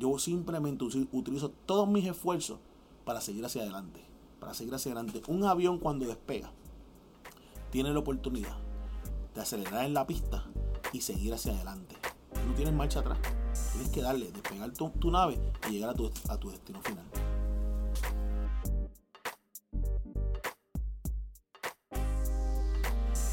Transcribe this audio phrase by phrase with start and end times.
[0.00, 2.58] yo simplemente utilizo todos mis esfuerzos
[3.04, 4.02] para seguir hacia adelante.
[4.40, 5.22] Para seguir hacia adelante.
[5.28, 6.50] Un avión cuando despega
[7.70, 8.56] tiene la oportunidad
[9.34, 10.44] de acelerar en la pista
[10.92, 11.96] y seguir hacia adelante.
[12.48, 13.18] No tienes marcha atrás.
[13.72, 17.04] Tienes que darle, despegar tu, nave y llegar a tu destino final.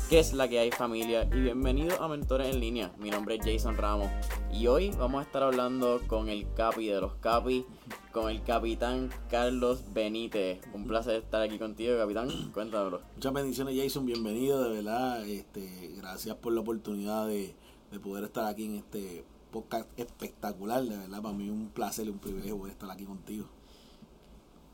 [0.10, 1.28] ¿Qué es la que hay familia?
[1.34, 2.94] Y bienvenidos a Mentores en Línea.
[2.98, 4.10] Mi nombre es Jason Ramos
[4.54, 7.66] y hoy vamos a estar hablando con el capi de los capi,
[8.14, 10.62] con el capitán Carlos Benítez.
[10.74, 12.30] Un placer estar aquí contigo, capitán.
[12.54, 13.02] Cuéntamelo.
[13.16, 15.28] Muchas bendiciones Jason, bienvenido, de verdad.
[15.28, 17.54] Este, gracias por la oportunidad de,
[18.02, 21.22] poder estar aquí en este podcast espectacular, de verdad.
[21.22, 23.50] Para mí es un placer y un privilegio poder estar aquí contigo.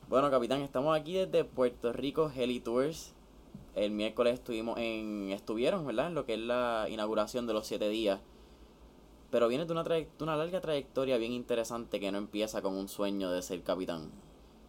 [0.10, 3.16] Bueno, capitán, estamos aquí desde Puerto Rico Heli Tours
[3.76, 6.08] el miércoles estuvimos en, estuvieron, ¿verdad?
[6.08, 8.20] En lo que es la inauguración de los siete días.
[9.32, 9.84] Pero viene de una,
[10.20, 14.12] una larga trayectoria bien interesante que no empieza con un sueño de ser capitán.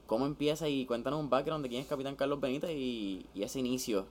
[0.07, 0.69] ¿Cómo empieza?
[0.69, 4.07] Y cuéntanos un background de quién es Capitán Carlos Benítez y, ese inicio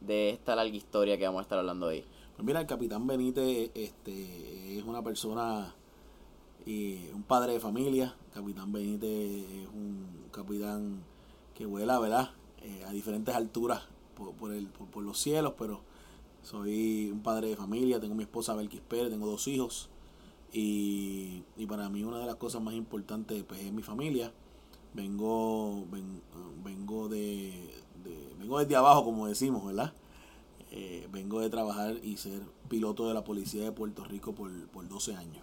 [0.00, 2.04] de esta larga historia que vamos a estar hablando hoy.
[2.36, 5.74] Pues mira, el Capitán Benítez este, es una persona
[6.64, 8.14] y un padre de familia.
[8.34, 11.02] Capitán Benítez es un capitán
[11.54, 12.30] que vuela, ¿verdad?
[12.62, 15.80] Eh, a diferentes alturas por, el, por, los cielos, pero
[16.42, 19.90] soy un padre de familia, tengo mi esposa Belkis Pérez, tengo dos hijos
[20.52, 24.32] y, para mí una de las cosas más importantes pues, es mi familia.
[24.94, 25.86] Vengo,
[26.62, 27.70] vengo de,
[28.38, 29.94] vengo desde abajo, como decimos, ¿verdad?
[30.70, 34.86] Eh, vengo de trabajar y ser piloto de la policía de Puerto Rico por, por
[34.86, 35.42] 12 años.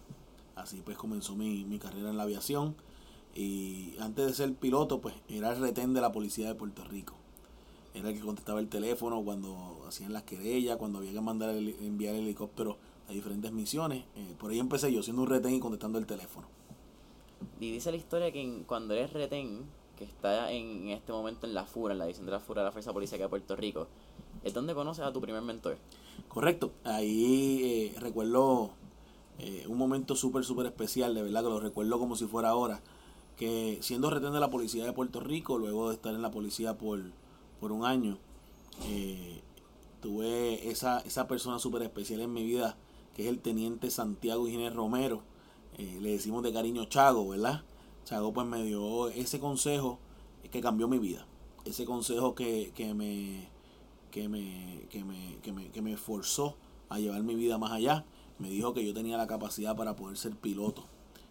[0.55, 2.75] Así pues comenzó mi, mi carrera en la aviación
[3.33, 7.15] y antes de ser piloto pues era el retén de la policía de Puerto Rico
[7.93, 12.15] era el que contestaba el teléfono cuando hacían las querellas, cuando había que mandar enviar
[12.15, 14.03] el helicóptero a diferentes misiones.
[14.15, 16.47] Eh, por ahí empecé yo siendo un retén y contestando el teléfono.
[17.59, 19.65] Y dice la historia que cuando eres retén,
[19.97, 22.67] que está en, este momento en la FURA, en la división de la FURA de
[22.67, 23.87] la Fuerza Política de Puerto Rico,
[24.43, 25.77] es donde conoces a tu primer mentor.
[26.27, 28.71] Correcto, ahí eh, recuerdo
[29.39, 32.81] eh, un momento súper, súper especial, de verdad que lo recuerdo como si fuera ahora,
[33.35, 36.77] que siendo retén de la Policía de Puerto Rico, luego de estar en la policía
[36.77, 36.99] por
[37.59, 38.17] por un año,
[38.85, 39.41] eh,
[40.01, 42.77] tuve esa, esa persona súper especial en mi vida,
[43.15, 45.21] que es el teniente Santiago Ginés Romero.
[45.77, 47.63] Eh, le decimos de cariño Chago, ¿verdad?
[48.05, 49.99] Chago pues me dio ese consejo
[50.51, 51.25] que cambió mi vida.
[51.65, 53.49] Ese consejo que, que me,
[54.11, 56.55] que me, que me, que me, que me forzó
[56.89, 58.05] a llevar mi vida más allá.
[58.39, 60.85] Me dijo que yo tenía la capacidad para poder ser piloto,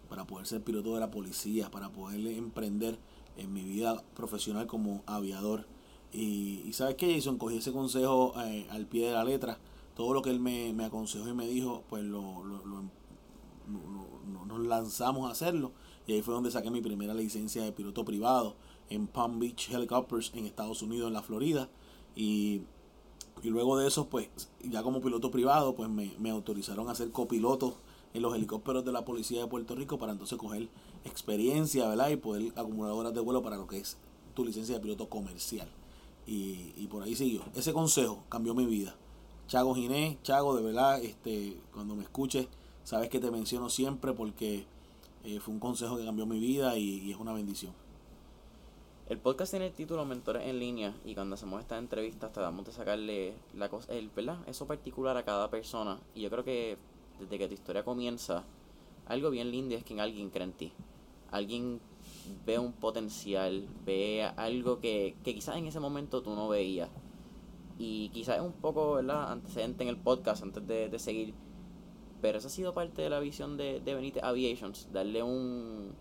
[0.09, 2.99] para poder ser piloto de la policía, para poder emprender
[3.37, 5.65] en mi vida profesional como aviador.
[6.11, 9.59] Y, sabes que Jason, cogí ese consejo eh, al pie de la letra.
[9.95, 12.63] Todo lo que él me, aconsejó y me dijo, pues lo, lo,
[14.45, 15.71] nos lanzamos a hacerlo.
[16.07, 18.55] Y ahí fue donde saqué mi primera licencia de piloto privado
[18.89, 21.69] en Palm Beach Helicopters en Estados Unidos, en la Florida.
[22.15, 22.61] Y,
[23.43, 24.29] luego de eso, pues
[24.63, 27.75] ya como piloto privado, pues me, me autorizaron a ser copiloto
[28.13, 30.67] en los helicópteros de la Policía de Puerto Rico para entonces coger
[31.05, 32.09] experiencia, ¿verdad?
[32.09, 33.97] Y poder acumular horas de vuelo para lo que es
[34.33, 35.69] tu licencia de piloto comercial.
[36.31, 37.41] Y, por ahí siguió.
[37.55, 38.95] Ese consejo cambió mi vida.
[39.47, 42.47] Chago Ginés, Chago, de verdad, este, cuando me escuches,
[42.83, 44.67] sabes que te menciono siempre porque
[45.23, 47.73] eh, fue un consejo que cambió mi vida y, es una bendición.
[49.07, 52.73] El podcast tiene el título Mentores en línea y cuando hacemos estas entrevistas tratamos de
[52.73, 54.37] sacarle la cosa, el, ¿verdad?
[54.45, 55.99] eso particular a cada persona.
[56.13, 56.77] Y yo creo que
[57.19, 58.43] desde que tu historia comienza,
[59.07, 60.73] algo bien lindo es que alguien cree en ti.
[61.31, 61.81] Alguien
[62.45, 66.89] ve un potencial, ve algo que, quizás en ese momento tú no veías.
[67.77, 69.31] Y quizás es un poco ¿verdad?
[69.31, 71.33] antecedente en el podcast antes de, seguir.
[72.21, 75.93] Pero eso ha sido parte de la visión de, de Benítez Aviations, darle un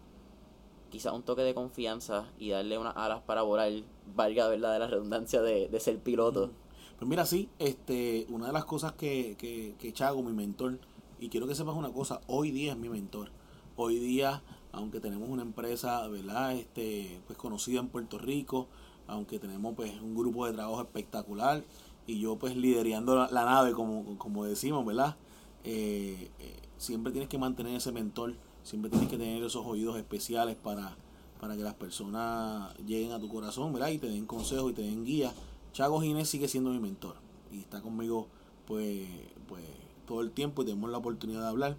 [0.90, 3.70] quizás un toque de confianza y darle unas alas para volar,
[4.14, 6.50] valga verdad de la redundancia de, ser piloto.
[6.98, 10.78] Pues mira, sí, este, una de las cosas que, que, que Chago, mi mentor,
[11.20, 13.30] y quiero que sepas una cosa, hoy día es mi mentor.
[13.76, 14.42] Hoy día
[14.78, 16.54] aunque tenemos una empresa, ¿verdad?
[16.54, 18.68] Este, pues conocida en Puerto Rico,
[19.08, 21.64] aunque tenemos pues un grupo de trabajo espectacular
[22.06, 25.16] y yo pues liderando la, nave como, como decimos, ¿verdad?
[25.64, 30.56] Eh, eh, siempre tienes que mantener ese mentor, siempre tienes que tener esos oídos especiales
[30.56, 30.96] para,
[31.40, 33.88] para que las personas lleguen a tu corazón, ¿verdad?
[33.88, 35.32] Y te den consejos y te den guía.
[35.72, 37.16] Chago Ginés sigue siendo mi mentor
[37.52, 38.28] y está conmigo
[38.64, 39.08] pues,
[39.48, 39.64] pues
[40.06, 41.76] todo el tiempo y tenemos la oportunidad de hablar.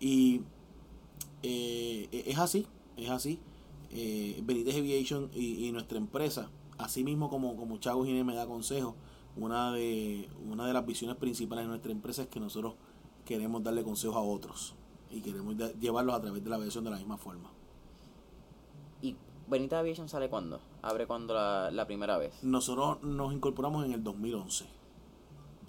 [0.00, 0.42] Y
[1.42, 3.38] eh, es así, es así.
[3.90, 8.94] Eh, Benítez Aviation y, nuestra empresa, así mismo como, como Chago Ginés me da consejo,
[9.36, 12.74] una de, una de las visiones principales de nuestra empresa es que nosotros
[13.24, 14.74] queremos darle consejos a otros.
[15.10, 17.50] y queremos de- llevarlos a través de la aviación de la misma forma.
[19.00, 19.16] ¿Y
[19.48, 20.60] Benita Aviation sale cuándo?
[20.82, 22.34] ¿Abre cuando la, la primera vez?
[22.42, 24.66] Nosotros nos incorporamos en el 2011.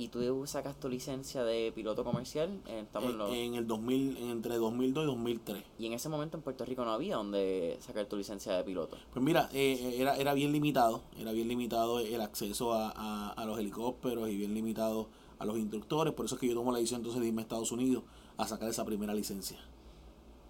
[0.01, 2.61] ¿Y tú sacas tu licencia de piloto comercial?
[2.67, 5.63] Eh, Estamos en En, los- en el 2000, en- entre 2002 y 2003.
[5.77, 8.95] Y en ese momento en Puerto Rico no había donde sacar tu licencia de piloto.
[9.11, 13.45] Pues mira, eh, era, era bien limitado, era bien limitado el acceso a, a- a
[13.45, 16.77] los helicópteros y bien limitado a los instructores, por eso es que yo tomo la
[16.77, 18.03] decisión entonces de irme a Estados Unidos
[18.37, 19.59] a sacar esa primera licencia.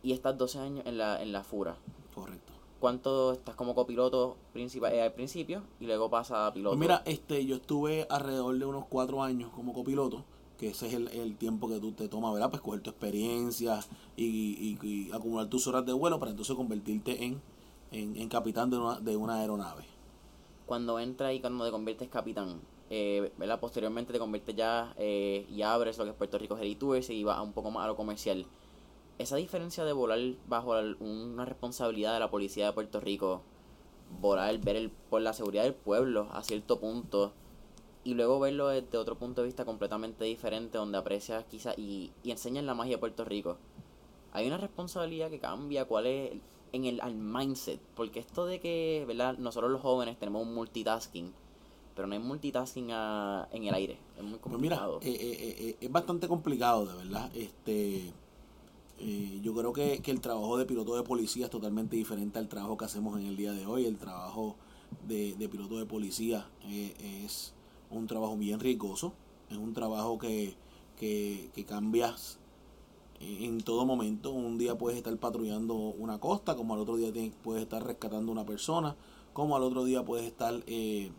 [0.03, 1.75] Y estás 12 años en la, en la FURA.
[2.13, 2.48] Correcto.
[2.79, 6.77] ¿Cuánto estás como copiloto principal, eh, al principio y luego pasa a piloto?
[6.77, 10.23] Pues mira, este, yo estuve alrededor de unos cuatro años como copiloto,
[10.57, 12.49] que ese es el, el tiempo que tú te tomas, ¿verdad?
[12.49, 13.79] Pues coger tu experiencia
[14.15, 17.41] y, y- y acumular tus horas de vuelo para entonces convertirte en,
[17.91, 19.83] en, en capitán de una, de una aeronave.
[20.65, 23.59] Cuando entras y cuando te conviertes capitán, eh, ¿verdad?
[23.59, 27.41] Posteriormente te conviertes ya eh, y abres lo que es Puerto Rico Tours y vas
[27.41, 28.45] un poco más a lo comercial.
[29.19, 30.71] Esa diferencia de volar bajo
[31.01, 33.41] una responsabilidad de la policía de Puerto Rico,
[34.21, 37.33] volar, ver el, por la seguridad del pueblo a cierto punto,
[38.05, 42.31] y luego verlo desde otro punto de vista completamente diferente, donde aprecias quizás y, y
[42.31, 43.57] enseñas la magia de Puerto Rico.
[44.31, 46.31] Hay una responsabilidad que cambia, cuál es
[46.71, 49.37] en el al mindset, porque esto de que, ¿verdad?
[49.37, 51.33] Nosotros los jóvenes tenemos un multitasking,
[51.93, 54.99] pero no hay multitasking a- en el aire, es muy Pues mira, complicado.
[55.01, 57.29] eh, eh, eh, es bastante complicado, de verdad.
[57.35, 58.13] Este,
[58.99, 62.47] eh, yo creo que, que el trabajo de piloto de policía es totalmente diferente al
[62.47, 63.85] trabajo que hacemos en el día de hoy.
[63.85, 64.55] El trabajo
[65.07, 67.53] de, piloto de policía eh, es
[67.89, 69.13] un trabajo bien riesgoso,
[69.49, 70.55] es un trabajo que,
[70.97, 72.39] que, que cambias
[73.19, 74.31] en todo momento.
[74.31, 77.11] Un día puedes estar patrullando una costa, como al otro día
[77.43, 78.95] puedes estar rescatando una persona,
[79.33, 81.11] como al otro día puedes estar eh,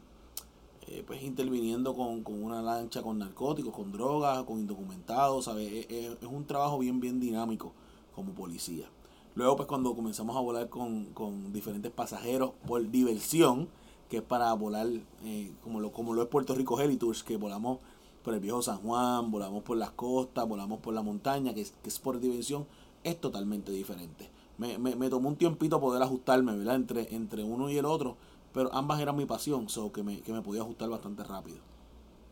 [0.93, 5.87] eh, pues interviniendo con, con una lancha con narcóticos, con drogas, con indocumentados, ¿sabes?
[5.89, 7.73] Es, un trabajo bien, bien dinámico
[8.13, 8.89] como policía.
[9.37, 13.69] Luego, pues cuando comenzamos a volar con, con diferentes pasajeros por diversión,
[14.09, 14.89] que es para volar
[15.25, 17.79] eh, como, lo, como lo es Puerto Rico Heli que volamos
[18.25, 21.73] por el viejo San Juan, volamos por las costas, volamos por la montaña, que es,
[21.85, 22.67] que es por diversión,
[23.05, 24.29] es totalmente diferente.
[24.59, 26.75] Me, me, me tomó un tiempito poder ajustarme, ¿verdad?
[26.75, 28.17] Entre, entre uno y el otro,
[28.53, 31.59] pero ambas eran mi pasión, so que me, que me podía ajustar bastante rápido.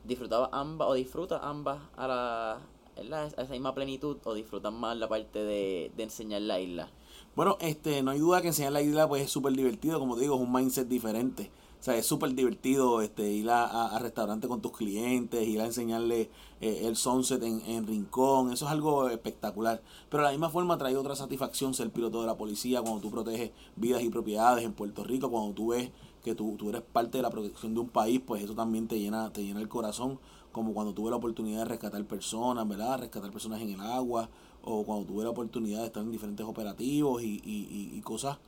[0.04, 2.60] ¿Disfrutabas ambas o disfrutas ambas a la
[2.96, 6.88] esa misma plenitud o disfrutas más la parte de, de enseñar la isla?
[7.36, 10.22] Bueno, este, no hay duda que enseñar la isla pues es súper divertido, como te
[10.22, 11.50] digo, es un mindset diferente.
[11.80, 15.60] O sea, es súper divertido este, ir a, a, a restaurante con tus clientes, ir
[15.60, 16.28] a enseñarle
[16.60, 19.80] eh, el sunset en, en Rincón, eso es algo espectacular.
[20.08, 23.12] Pero de la misma forma trae otra satisfacción ser piloto de la policía cuando tú
[23.12, 25.92] proteges vidas y propiedades en Puerto Rico, cuando tú ves
[26.28, 28.98] que tú, tú eres parte de la protección de un país, pues eso también te
[28.98, 30.18] llena, te llena el corazón,
[30.52, 33.00] como cuando tuve la oportunidad de rescatar personas, ¿verdad?
[33.00, 34.28] Rescatar personas en el agua,
[34.62, 38.38] o cuando tuve la oportunidad de estar en diferentes operativos y, y, y, y cosas,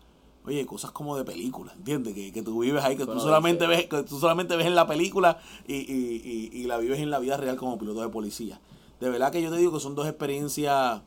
[0.45, 2.15] oye, cosas como de película, ¿entiendes?
[2.15, 4.87] Que, que tú vives ahí, que tú solamente ves, que tú solamente ves en la
[4.87, 8.61] película y, y, y, y la vives en la vida real como piloto de policía.
[9.01, 11.03] De verdad que yo te digo que son dos experiencias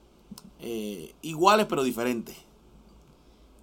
[0.59, 2.35] eh, iguales pero diferentes.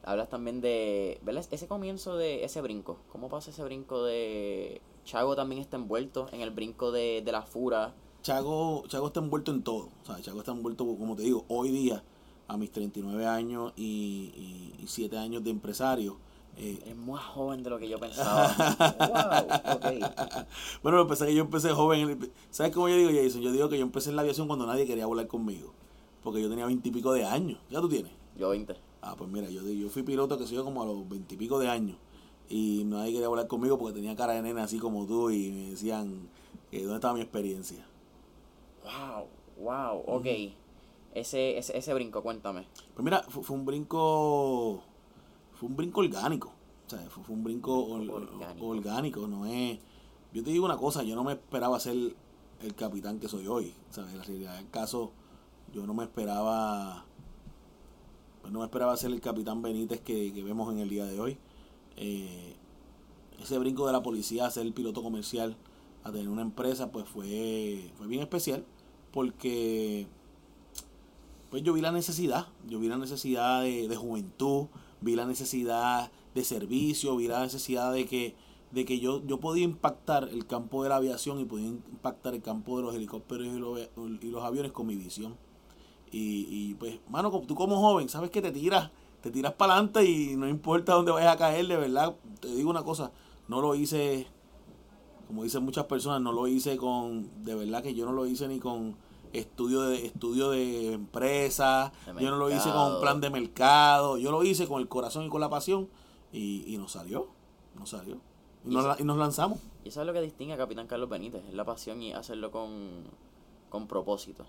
[0.02, 1.44] Hablas también de, ¿verdad?
[1.50, 2.98] Ese comienzo de ese brinco.
[3.12, 4.80] ¿Cómo pasa ese brinco de...
[5.04, 7.94] Chago también está envuelto en el brinco de, de la fura.
[8.22, 9.88] Chago, Chago está envuelto en todo.
[10.02, 12.02] O sea, Chago está envuelto, como te digo, hoy día,
[12.48, 16.16] a mis 39 años y, y, 7 años de empresario.
[16.56, 18.54] eh, Es más joven de lo que yo pensaba.
[18.98, 20.44] wow,
[20.82, 22.30] bueno, lo que pasa es que yo empecé joven.
[22.50, 23.40] ¿Sabes cómo yo digo, Jason?
[23.42, 25.72] Yo digo que yo empecé en la aviación cuando nadie quería volar conmigo.
[26.22, 27.58] Porque yo tenía 20 y pico de años.
[27.70, 28.12] ¿Ya tú tienes?
[28.38, 28.74] Yo 20.
[29.02, 31.38] Ah, pues mira, yo, yo fui piloto que soy yo como a los 20 y
[31.38, 31.96] pico de años.
[32.48, 35.70] Y nadie quería volar conmigo porque tenía cara de nena así como tú y me
[35.70, 36.28] decían
[36.70, 37.86] que dónde estaba mi experiencia.
[38.84, 39.26] Wow,
[39.64, 40.26] wow, ok.
[41.14, 42.66] Ese, ese, ese brinco, cuéntame.
[42.94, 44.82] Pues mira, fue, fue un brinco.
[45.54, 46.52] Fue un brinco orgánico.
[46.86, 48.66] O sea, fue, fue un brinco or- Orgánico.
[48.66, 49.26] orgánico.
[49.26, 49.78] No es.
[50.32, 51.96] Yo te digo una cosa, yo no me esperaba ser
[52.60, 53.74] el capitán que soy hoy.
[53.90, 54.14] ¿sabes?
[54.14, 55.12] La realidad del caso,
[55.72, 57.04] yo no me esperaba.
[58.40, 61.20] Pues no me esperaba ser el capitán Benítez que, que vemos en el día de
[61.20, 61.38] hoy.
[61.96, 62.54] Eh,
[63.42, 65.56] ese brinco de la policía a ser el piloto comercial,
[66.04, 68.64] a tener una empresa, pues fue, fue bien especial.
[69.12, 70.06] Porque
[71.50, 74.66] pues yo vi la necesidad, yo vi la necesidad de, de juventud,
[75.00, 78.36] vi la necesidad de servicio, vi la necesidad de que,
[78.70, 82.42] de que yo, yo podía impactar el campo de la aviación y podía impactar el
[82.42, 83.80] campo de los helicópteros y los,
[84.22, 85.36] y los aviones con mi visión.
[86.12, 88.90] Y, y pues, mano, tú como joven, sabes que te tiras,
[89.22, 92.68] te tiras para adelante y no importa dónde vayas a caer, de verdad, te digo
[92.70, 93.12] una cosa,
[93.48, 94.26] no lo hice,
[95.26, 98.48] como dicen muchas personas, no lo hice con, de verdad que yo no lo hice
[98.48, 98.96] ni con
[99.32, 104.18] estudio de estudio de empresa, De yo no lo hice con un plan de mercado,
[104.18, 105.88] yo lo hice con el corazón y con la pasión
[106.32, 107.28] y, y nos salió,
[107.76, 108.16] nos salió.
[108.64, 109.60] Y Y nos, eso- y nos lanzamos.
[109.84, 112.50] Y eso es lo que distingue a Capitán Carlos Benítez, es la pasión y hacerlo
[112.50, 113.04] con,
[113.68, 114.44] con propósito.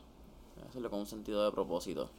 [0.71, 2.09] Hacerlo con un sentido de propósito.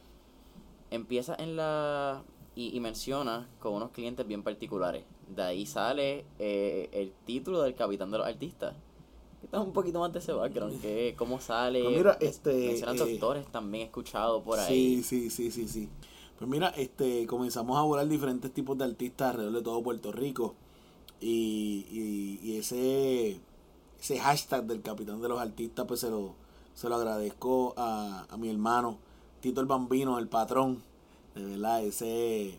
[0.91, 2.23] Empieza en la...
[2.55, 5.07] Y, y menciona con unos clientes bien particulares.
[5.35, 8.75] De ahí sale eh, el título del Capitán de los Artistas.
[9.43, 11.83] Está un poquito más de ese background, que cómo sale.
[11.83, 15.03] Pues mira, este, Mencionan eh, doctores también he escuchado por ahí.
[15.03, 15.89] Sí, sí, sí, sí, sí.
[16.39, 20.55] Pues mira, este, comenzamos a volar diferentes tipos de artistas alrededor de todo Puerto Rico.
[21.23, 23.41] Y, y, y ese,
[23.99, 26.35] ese hashtag del capitán de los artistas, pues se lo,
[26.75, 28.99] se lo agradezco a, a mi hermano,
[29.41, 30.83] Tito el Bambino, el patrón.
[31.35, 32.59] De verdad, ese,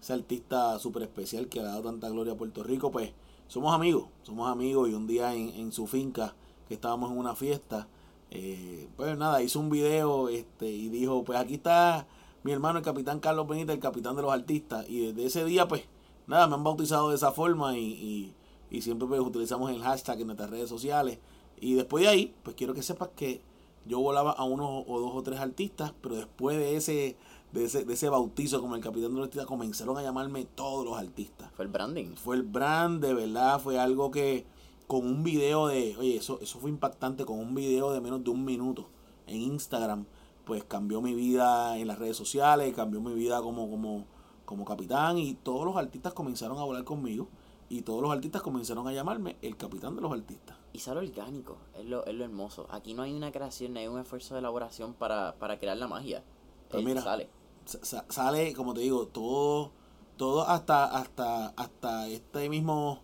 [0.00, 3.12] ese artista súper especial que ha dado tanta gloria a Puerto Rico, pues
[3.48, 6.34] somos amigos, somos amigos y un día en, en su finca,
[6.68, 7.88] que estábamos en una fiesta,
[8.30, 12.06] eh, pues nada, hizo un video este, y dijo, pues aquí está
[12.42, 15.66] mi hermano el capitán Carlos Benítez, el capitán de los artistas, y desde ese día,
[15.66, 15.82] pues
[16.26, 18.34] nada, me han bautizado de esa forma y, y,
[18.70, 21.18] y siempre pues utilizamos el hashtag en nuestras redes sociales.
[21.60, 23.42] Y después de ahí, pues quiero que sepas que
[23.86, 27.16] yo volaba a uno o dos o tres artistas, pero después de ese,
[27.52, 30.84] de ese, de ese bautizo como el capitán de los artistas, comenzaron a llamarme todos
[30.84, 31.50] los artistas.
[31.54, 32.14] Fue el branding.
[32.16, 34.46] Fue el brand, de verdad, fue algo que
[34.86, 38.30] con un video de, oye, eso, eso fue impactante, con un video de menos de
[38.30, 38.88] un minuto
[39.26, 40.04] en Instagram,
[40.44, 44.04] pues cambió mi vida en las redes sociales, cambió mi vida como, como,
[44.44, 47.28] como capitán y todos los artistas comenzaron a volar conmigo
[47.68, 50.53] y todos los artistas comenzaron a llamarme el capitán de los artistas.
[50.74, 52.66] Y sale orgánico, es lo, es lo hermoso.
[52.70, 55.88] Aquí no hay una creación, no hay un esfuerzo de elaboración para, para crear la
[55.88, 56.22] magia.
[56.68, 57.30] Pues mira, sale.
[57.64, 59.70] Sa- sa- sale, como te digo, todo,
[60.18, 63.00] todo hasta, hasta, hasta este mismo,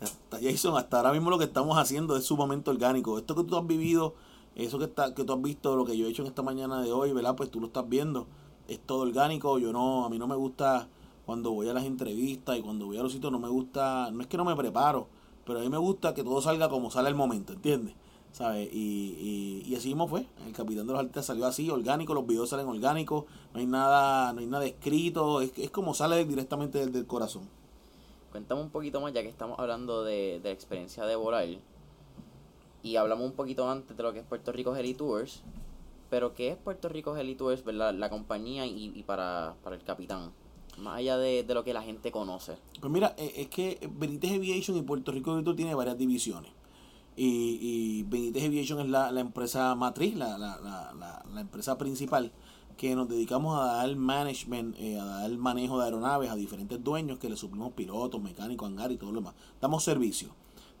[0.00, 3.16] hasta Jason, hasta ahora mismo lo que estamos haciendo es sumamente orgánico.
[3.18, 4.14] Esto que tú has vivido,
[4.56, 6.82] eso que está, que tú has visto, lo que yo he hecho en esta mañana
[6.82, 7.36] de hoy, ¿verdad?
[7.36, 8.26] Pues tú lo estás viendo,
[8.68, 9.58] es todo orgánico.
[9.60, 10.88] Yo no, a mí no me gusta
[11.24, 14.20] cuando voy a las entrevistas y cuando voy a los sitios, no me gusta, no
[14.22, 15.06] es que no me preparo,
[15.44, 17.94] pero a mí me gusta que todo salga como sale el momento, ¿entiendes?
[18.32, 18.68] ¿Sabes?
[18.72, 20.26] Y, y, y así mismo fue.
[20.46, 24.32] El capitán de los artistas salió así, orgánico, los videos salen orgánicos, no hay nada,
[24.32, 27.48] no hay nada escrito, es, es como sale directamente del, del corazón.
[28.30, 31.46] Cuéntame un poquito más, ya que estamos hablando de, de la experiencia de volar.
[32.82, 35.42] Y hablamos un poquito antes de lo que es Puerto Rico Heli Tours.
[36.08, 37.94] Pero, ¿qué es Puerto Rico Heli Tours, verdad?
[37.94, 40.32] La compañía y, y para, para el capitán.
[40.78, 42.56] Más allá de, de lo que la gente conoce.
[42.80, 46.50] Pues mira, eh, es que Benítez Aviation y Puerto Rico Aviator tiene varias divisiones.
[47.14, 51.76] Y, y Benítez Aviation es la, la empresa matriz, la, la, la, la, la empresa
[51.76, 52.32] principal,
[52.76, 57.18] que nos dedicamos a dar management, eh, a dar manejo de aeronaves a diferentes dueños
[57.18, 59.34] que le suplimos pilotos, mecánicos, hangar y todo lo demás.
[59.60, 60.30] Damos servicio.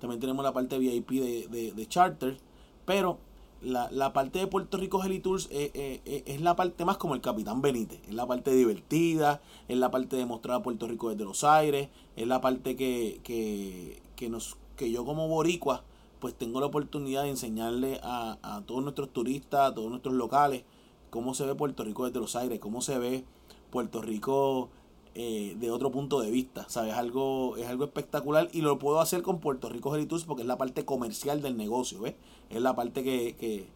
[0.00, 2.38] También tenemos la parte VIP de, de, de charter,
[2.86, 3.18] pero
[3.62, 7.14] la, la parte de Puerto Rico Heli eh, eh, eh, es la parte más como
[7.14, 8.00] el Capitán Benítez.
[8.08, 11.88] Es la parte divertida, es la parte de mostrar a Puerto Rico desde los aires,
[12.16, 15.84] es la parte que, que, que, nos, que yo como boricua
[16.18, 20.62] pues tengo la oportunidad de enseñarle a, a todos nuestros turistas, a todos nuestros locales,
[21.10, 23.24] cómo se ve Puerto Rico desde los aires, cómo se ve
[23.70, 24.70] Puerto Rico
[25.14, 26.94] eh, de otro punto de vista, ¿sabes?
[26.94, 30.56] Algo, es algo espectacular y lo puedo hacer con Puerto Rico Tours porque es la
[30.56, 32.14] parte comercial del negocio, ¿ves?
[32.52, 33.68] Es la parte que, que,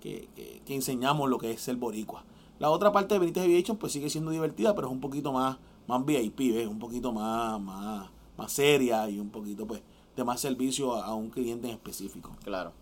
[0.00, 0.28] que,
[0.64, 2.24] que- enseñamos lo que es el boricua.
[2.58, 5.58] La otra parte de Benítez Aviation pues sigue siendo divertida, pero es un poquito más,
[5.86, 6.66] más VIP, ¿ves?
[6.68, 9.82] Un poquito más, más, más seria y un poquito pues
[10.16, 12.30] de más servicio a, a un cliente en específico.
[12.44, 12.72] Claro.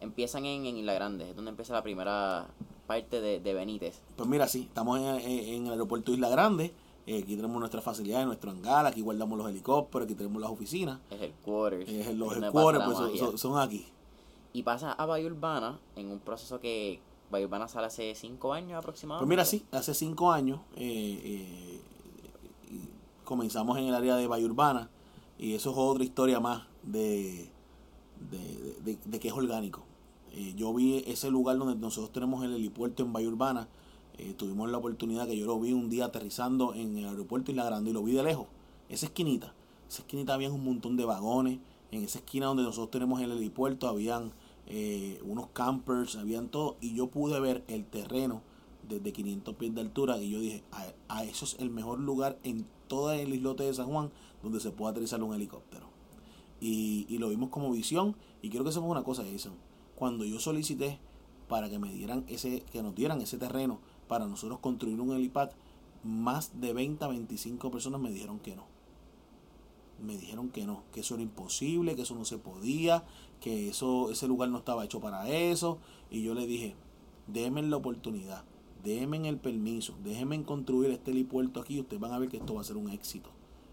[0.00, 2.46] Empiezan en, en Isla Grande, es donde empieza la primera
[2.86, 4.02] parte de, de Benítez.
[4.16, 6.72] Pues mira, sí, estamos en, en- el aeropuerto Isla Grande.
[7.06, 11.00] eh, aquí tenemos nuestras facilidades, nuestro hangar, aquí guardamos los helicópteros, aquí tenemos las oficinas.
[11.10, 11.88] Es el quarters.
[11.88, 13.18] eh, los es headquarters, pues son, magia.
[13.24, 13.86] son- son aquí.
[14.56, 16.98] Y pasa a Bahía Urbana en un proceso que
[17.30, 19.26] Bahía Urbana sale hace 5 años aproximadamente.
[19.26, 21.80] Pues mira, sí, hace cinco años eh, eh,
[22.70, 22.80] y
[23.26, 24.88] comenzamos en el área de Bahía Urbana
[25.38, 27.50] y eso es otra historia más de,
[28.30, 29.82] de, de- que es orgánico.
[30.32, 33.68] Eh, yo vi ese lugar donde nosotros tenemos el helipuerto en Bahía Urbana,
[34.16, 37.64] eh, tuvimos la oportunidad que yo lo vi un día aterrizando en el aeropuerto Isla
[37.66, 38.46] Grande y lo vi de lejos,
[38.88, 39.52] esa esquinita,
[39.86, 41.58] esa esquinita había un montón de vagones,
[41.92, 44.32] en esa esquina donde nosotros tenemos el helipuerto habían
[44.66, 48.42] eh, unos campers, habían todo, y yo pude ver el terreno
[48.88, 50.62] desde 500 pies de altura y yo dije,
[51.08, 54.10] a, eso es el mejor lugar en todo el islote de San Juan
[54.42, 55.88] donde se puede aterrizar un helicóptero.
[56.60, 59.54] Y, y lo vimos como visión y quiero que sepas una cosa, Jason,
[59.94, 60.98] cuando yo solicité
[61.48, 65.50] para que me dieran ese, que nos dieran ese terreno para nosotros construir un helipad,
[66.04, 68.75] más de 20 a 25 personas me dijeron que no.
[70.00, 73.04] Me dijeron que no, que eso era imposible, que eso no se podía,
[73.40, 75.78] que eso, ese lugar no estaba hecho para eso.
[76.10, 76.74] Y yo le dije,
[77.26, 78.44] déjenme la oportunidad,
[78.84, 82.60] déjenme el permiso, déjenme construir este helipuerto aquí, ustedes van a ver que esto va
[82.60, 83.30] a ser un éxito.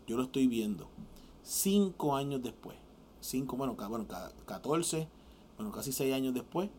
[0.08, 0.88] Yo lo estoy viendo.
[1.44, 2.78] Cinco años después,
[3.20, 4.08] cinco, bueno, bueno
[4.46, 5.08] 14,
[5.58, 6.70] bueno, casi seis años después,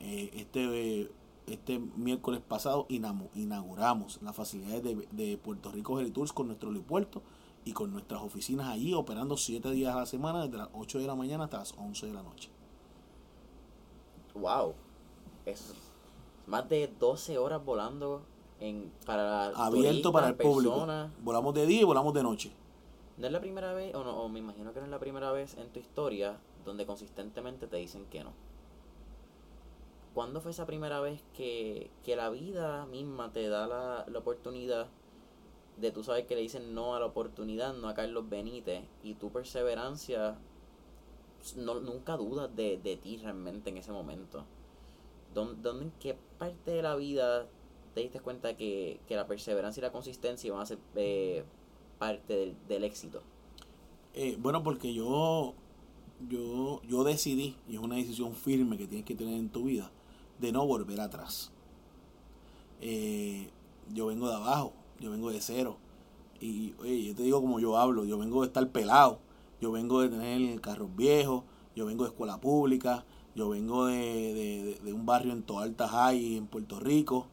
[0.00, 1.10] eh, este,
[1.46, 7.22] este miércoles pasado inauguramos las facilidades de, de Puerto Rico Tours con nuestro helipuerto
[7.66, 11.06] y con nuestras oficinas allí operando siete días a la semana desde las 8 de
[11.08, 12.48] la mañana hasta las 11 de la noche.
[14.34, 14.72] Wow.
[15.44, 15.74] Es
[16.46, 18.22] más de 12 horas volando
[18.60, 20.86] en para abierto para el público.
[21.20, 22.52] Volamos de día y volamos de noche.
[23.18, 25.56] No es la primera vez, o, no, me imagino que no es la primera vez
[25.56, 28.30] en tu historia donde consistentemente te dicen que no.
[30.14, 34.86] ¿Cuándo fue esa primera vez que, que la vida misma te da la, la oportunidad
[35.76, 39.14] de tú sabes que le dicen no a la oportunidad, no a Carlos Benítez, y
[39.14, 40.38] tu perseverancia,
[41.56, 44.44] no, nunca dudas de, de ti realmente en ese momento.
[45.34, 47.46] ¿Dónde, en qué parte de la vida
[47.94, 51.44] te diste cuenta que, la perseverancia y la consistencia van a ser eh,
[51.98, 53.22] parte del, éxito?
[54.14, 55.52] Eh, bueno, porque yo,
[56.28, 59.90] yo, yo decidí, y es una decisión firme que tienes que tener en tu vida,
[60.38, 61.52] de no volver atrás.
[62.80, 63.50] Eh,
[63.92, 65.78] yo vengo de abajo, yo vengo de cero.
[66.40, 69.20] Y oye, yo te digo como yo hablo, yo vengo de estar pelado,
[69.60, 75.06] yo vengo de tener carros viejos, yo vengo de escuela pública, yo vengo de, un
[75.06, 77.28] barrio en Toalta High en Puerto Rico.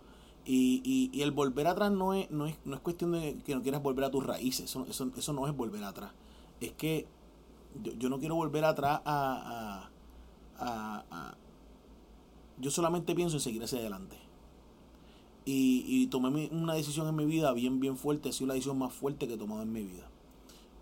[0.46, 3.62] Y, y, el volver atrás no es, no, es, no es cuestión de que no
[3.62, 6.12] quieras volver a tus raíces, eso, eso, eso no es volver atrás.
[6.60, 7.08] Es que
[7.82, 9.90] yo, no quiero volver atrás a,
[10.58, 11.36] a, a,
[12.60, 14.18] Yo solamente pienso en seguir hacia adelante.
[15.46, 18.30] Y, y tomé una decisión en mi vida bien, bien fuerte.
[18.30, 20.10] Ha sido la decisión más fuerte que he tomado en mi vida.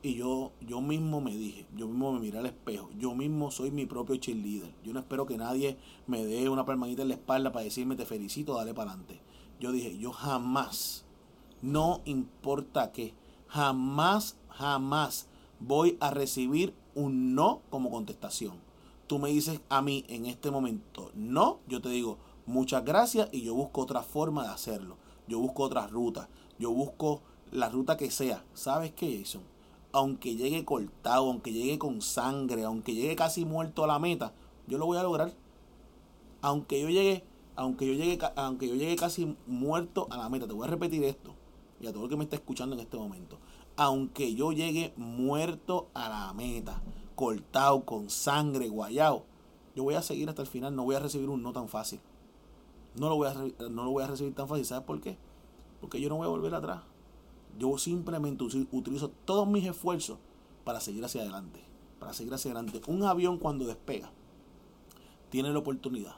[0.03, 3.69] Y yo, yo mismo me dije, yo mismo me miré al espejo, yo mismo soy
[3.69, 4.73] mi propio cheerleader.
[4.83, 5.77] Yo no espero que nadie
[6.07, 9.21] me dé una palmadita en la espalda para decirme te felicito, dale para adelante.
[9.59, 11.05] Yo dije, yo jamás,
[11.61, 13.13] no importa qué,
[13.47, 15.27] jamás, jamás
[15.59, 18.55] voy a recibir un no como contestación.
[19.05, 22.17] Tú me dices a mí en este momento no, yo te digo,
[22.51, 24.97] muchas gracias y yo busco otra forma de hacerlo.
[25.27, 26.29] Yo busco otra ruta.
[26.59, 28.43] Yo busco la ruta que sea.
[28.53, 29.41] ¿Sabes qué, Jason?
[29.93, 34.33] Aunque llegue cortado, aunque llegue con sangre, aunque llegue casi muerto a la meta,
[34.67, 35.33] yo lo voy a lograr.
[36.41, 37.23] Aunque yo llegue,
[37.55, 41.03] aunque yo llegue, aunque yo llegue casi muerto a la meta, te voy a repetir
[41.03, 41.33] esto.
[41.79, 43.39] Y a todo el que me está escuchando en este momento.
[43.77, 46.81] Aunque yo llegue muerto a la meta,
[47.15, 49.25] cortado, con sangre, guayado,
[49.75, 52.01] yo voy a seguir hasta el final, no voy a recibir un no tan fácil
[52.95, 53.33] no lo voy a,
[53.69, 54.65] no lo voy a recibir tan fácil.
[54.65, 55.17] ¿Sabes por qué?
[55.79, 56.81] Porque yo no voy a volver atrás.
[57.57, 60.17] Yo simplemente utilizo todos mis esfuerzos
[60.63, 61.63] para seguir hacia adelante.
[61.99, 62.81] Para seguir hacia adelante.
[62.87, 64.11] Un avión cuando despega
[65.29, 66.15] tiene la oportunidad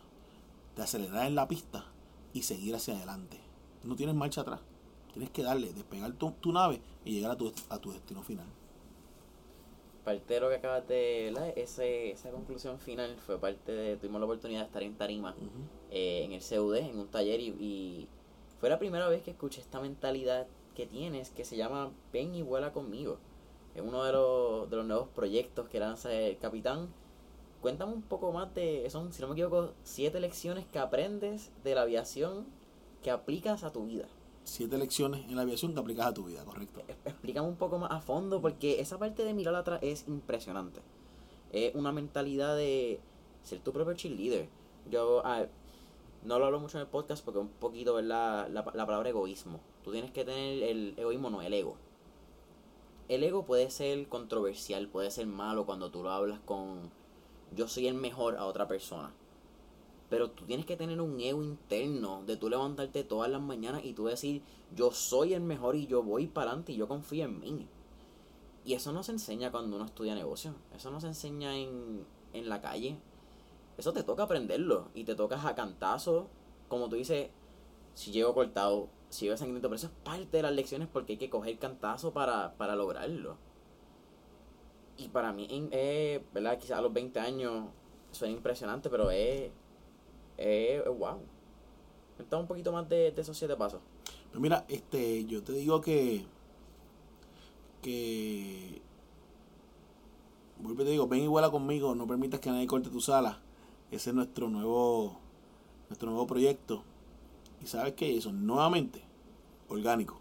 [0.76, 1.86] de acelerar en la pista
[2.34, 3.40] y seguir hacia adelante.
[3.84, 4.62] No tienes marcha atrás.
[5.12, 8.48] Tienes que darle, despegar tu, tu nave y llegar a tu, a tu destino final
[10.04, 14.26] parte de lo que acabas de Ese, esa conclusión final fue parte de, tuvimos la
[14.26, 15.36] oportunidad de estar en Tarima,
[15.94, 18.10] eh, en el CUD, en un taller, y,
[18.60, 22.42] fue la primera vez que escuché esta mentalidad que tienes, que se llama Ven y
[22.42, 23.18] vuela conmigo.
[23.76, 26.88] Es uno de los, de los nuevos proyectos que lanza el capitán.
[27.62, 31.76] Cuéntame un poco más de, son, si no me equivoco, siete lecciones que aprendes de
[31.76, 32.46] la aviación
[33.02, 34.08] que aplicas a tu vida
[34.44, 36.82] siete lecciones en la aviación que aplicas a tu vida, ¿correcto?
[37.06, 40.82] Explícame un poco más a fondo porque esa parte de mirar atrás es impresionante.
[41.52, 43.00] Es una mentalidad de
[43.44, 44.50] ser tu propio cheerleader.
[44.90, 45.46] Yo ah,
[46.26, 49.60] no lo hablo mucho en el podcast porque un poquito es la, la, palabra egoísmo.
[49.84, 51.76] Tú tienes que tener el egoísmo, no el ego.
[53.10, 56.92] El ego puede ser controversial, puede ser malo cuando tú lo hablas con
[57.56, 59.12] yo soy el mejor a otra persona.
[60.10, 63.94] Pero tú tienes que tener un ego interno de tú levantarte todas las mañanas y
[63.94, 64.44] tú decir,
[64.76, 67.68] yo soy el mejor y yo voy para adelante y yo confío en mí.
[68.66, 70.54] Y eso no se enseña cuando uno estudia negocio.
[70.76, 72.98] Eso no se enseña en, en la calle.
[73.78, 74.90] Eso te toca aprenderlo.
[74.94, 76.30] Y te tocas a cantazo.
[76.68, 77.30] Como tú dices,
[77.94, 79.70] si llego cortado, si llego sangriento.
[79.70, 83.38] Pero eso es parte de las lecciones porque hay que coger cantazo para, para lograrlo.
[84.98, 86.58] Y para mí, eh, ¿verdad?
[86.60, 87.66] Quizás a los 20 años
[88.12, 89.52] suena impresionante, pero es
[90.38, 91.20] eh, wow.
[92.16, 93.82] Cuéntame un poquito más de, esos siete pasos.
[94.30, 96.26] Pues mira, este, yo te digo que,
[97.82, 98.82] que,
[100.60, 103.40] vuelve te digo, ven igual conmigo, no permitas que nadie corte tu sala.
[103.94, 105.20] Ese es nuestro nuevo,
[105.88, 106.82] nuestro nuevo proyecto.
[107.64, 109.04] Y sabes que eso, nuevamente,
[109.70, 110.20] orgánico.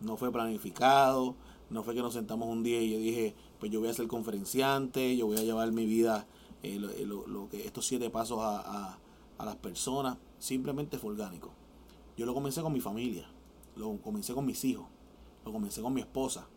[0.00, 1.36] No fue planificado,
[1.70, 4.08] no fue que nos sentamos un día y yo dije, pues yo voy a ser
[4.08, 6.26] conferenciante, yo voy a llevar mi vida
[6.64, 8.98] eh, eh, lo, que estos siete pasos a,
[9.38, 11.52] a las personas, simplemente fue orgánico.
[12.16, 13.28] Yo lo comencé con mi familia,
[13.76, 14.86] lo comencé con mis hijos,
[15.44, 16.48] lo comencé con mi esposa.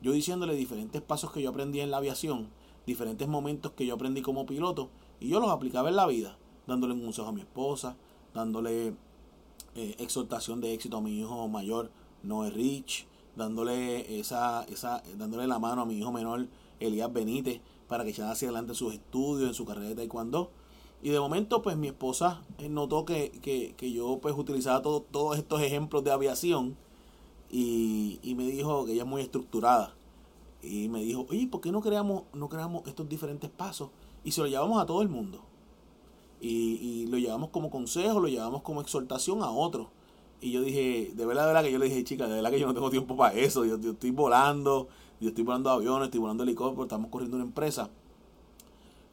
[0.00, 2.48] Yo diciéndole diferentes pasos que yo aprendí en la aviación,
[2.86, 4.88] diferentes momentos que yo aprendí como piloto,
[5.24, 7.96] y yo los aplicaba en la vida, dándole un consejo a mi esposa,
[8.34, 8.88] dándole
[9.74, 11.90] eh, exhortación de éxito a mi hijo mayor,
[12.22, 16.46] Noé Rich, dándole esa, esa, dándole la mano a mi hijo menor,
[16.78, 20.50] Elías Benítez, para que echara hacia adelante sus estudios, en su carrera de taekwondo.
[21.02, 25.00] Y de momento, pues mi esposa eh, notó que, que, que yo pues utilizaba todo,
[25.00, 26.76] todos estos ejemplos de aviación
[27.50, 29.94] y, y, me dijo que ella es muy estructurada.
[30.62, 33.88] Y me dijo, oye, ¿por qué no creamos, no creamos estos diferentes pasos?
[34.24, 35.42] Y se lo llevamos a todo el mundo.
[36.40, 39.88] Y, y lo llevamos como consejo, lo llevamos como exhortación a otros.
[40.40, 42.60] Y yo dije, de verdad, de verdad que yo le dije, chica, de verdad que
[42.60, 43.64] yo no tengo tiempo para eso.
[43.64, 44.88] Yo, yo estoy volando,
[45.20, 47.90] yo estoy volando aviones, estoy volando helicópteros, estamos corriendo una empresa.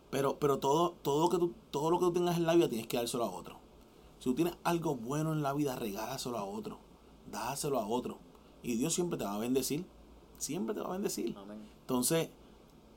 [0.10, 2.88] Pero, pero todo, todo, que tú, todo lo que tú tengas en la vida tienes
[2.88, 3.60] que dárselo a otro.
[4.20, 6.80] Si tú tienes algo bueno en la vida, regálaselo a otro.
[7.32, 8.18] Dáselo a otro.
[8.62, 9.86] Y Dios siempre te va a bendecir.
[10.38, 11.34] Siempre te va a bendecir.
[11.82, 12.30] Entonces,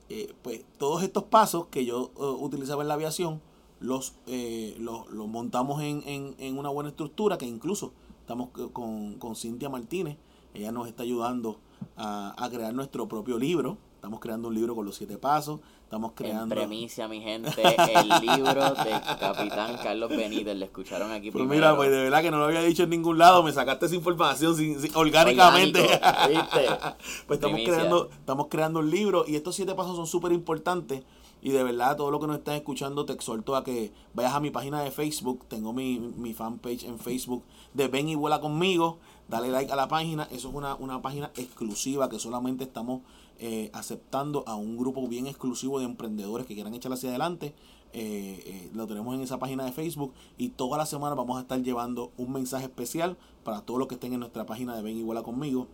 [0.08, 3.40] eh, pues todos estos pasos que yo uh, utilizaba en la aviación,
[3.80, 9.14] los, eh, los, los, montamos en, en, en, una buena estructura que incluso estamos con,
[9.14, 10.16] con Cintia Martínez.
[10.54, 11.58] Ella nos está ayudando
[11.96, 13.76] a, a crear nuestro propio libro.
[13.96, 15.60] Estamos creando un libro con los siete pasos.
[15.94, 16.42] Estamos creando.
[16.42, 20.57] En premicia, mi gente, el libro de Capitán Carlos Benítez.
[20.57, 21.54] Le escucharon aquí pues primero.
[21.54, 23.44] mira, pues de verdad que no lo había dicho en ningún lado.
[23.44, 25.83] Me sacaste esa información sin, sin, orgánicamente.
[25.83, 26.66] ¿viste?
[27.28, 31.04] pues estamos creando, estamos creando un libro y estos siete pasos son súper importantes.
[31.40, 34.40] Y de verdad, todo lo que nos están escuchando, te exhorto a que vayas a
[34.40, 35.44] mi página de Facebook.
[35.46, 38.98] Tengo mi, mi fanpage en Facebook de Ven y Vuela conmigo.
[39.28, 40.24] Dale like a la página.
[40.33, 43.02] Eso es una, una página exclusiva que solamente estamos
[43.38, 47.55] eh, aceptando a un grupo bien exclusivo de emprendedores que quieran echar hacia adelante.
[47.92, 51.42] Eh, eh, lo tenemos en esa página de Facebook y toda la semana vamos a
[51.42, 54.97] estar llevando un mensaje especial para todos los que estén en nuestra página de Ven
[54.97, 55.68] y Vuela conmigo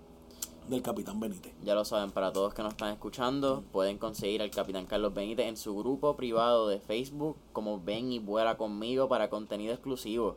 [0.68, 1.52] del Capitán Benítez.
[1.64, 5.46] Ya lo saben, para todos que nos están escuchando, pueden conseguir al Capitán Carlos Benítez
[5.46, 10.36] en su grupo privado de Facebook como Ven y Vuela conmigo para contenido exclusivo.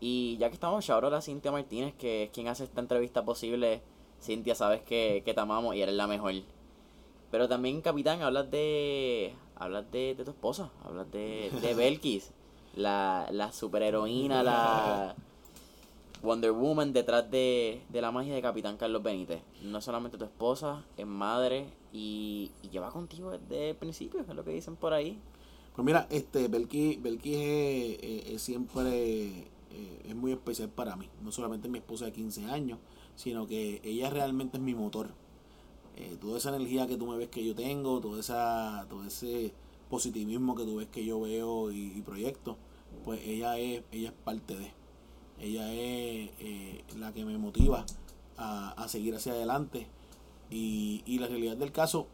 [0.00, 3.82] Y ya que estamos, ahora a Cintia Martínez, que es quien hace esta entrevista posible.
[4.24, 6.34] Cintia, sabes que, que te amamos y eres la mejor.
[7.30, 9.34] Pero también, Capitán, hablas de.
[9.56, 12.32] Hablas de, de tu esposa, hablas de, de Belkis,
[12.74, 15.14] la, la superheroína, la
[16.22, 19.42] Wonder Woman detrás de, de la magia de Capitán Carlos Benítez.
[19.62, 24.44] No solamente tu esposa, es madre y, y lleva contigo desde el principio, es lo
[24.44, 25.18] que dicen por ahí.
[25.74, 29.28] Pues mira, este Belkis, Belkis es, es, siempre
[29.70, 31.08] eh, es muy especial para mí.
[31.22, 32.78] No solamente mi esposa de 15 años,
[33.16, 35.14] sino que ella realmente es mi motor
[35.96, 39.52] eh, toda esa energía que tú me ves que yo tengo, toda esa, todo ese
[39.88, 42.56] positivismo que tú ves que yo veo y, proyecto,
[43.04, 44.72] pues ella es, ella es parte de.
[45.40, 47.84] Ella es eh, la que me motiva
[48.36, 49.86] a, a seguir hacia adelante.
[50.50, 52.06] Y, y, la realidad del caso,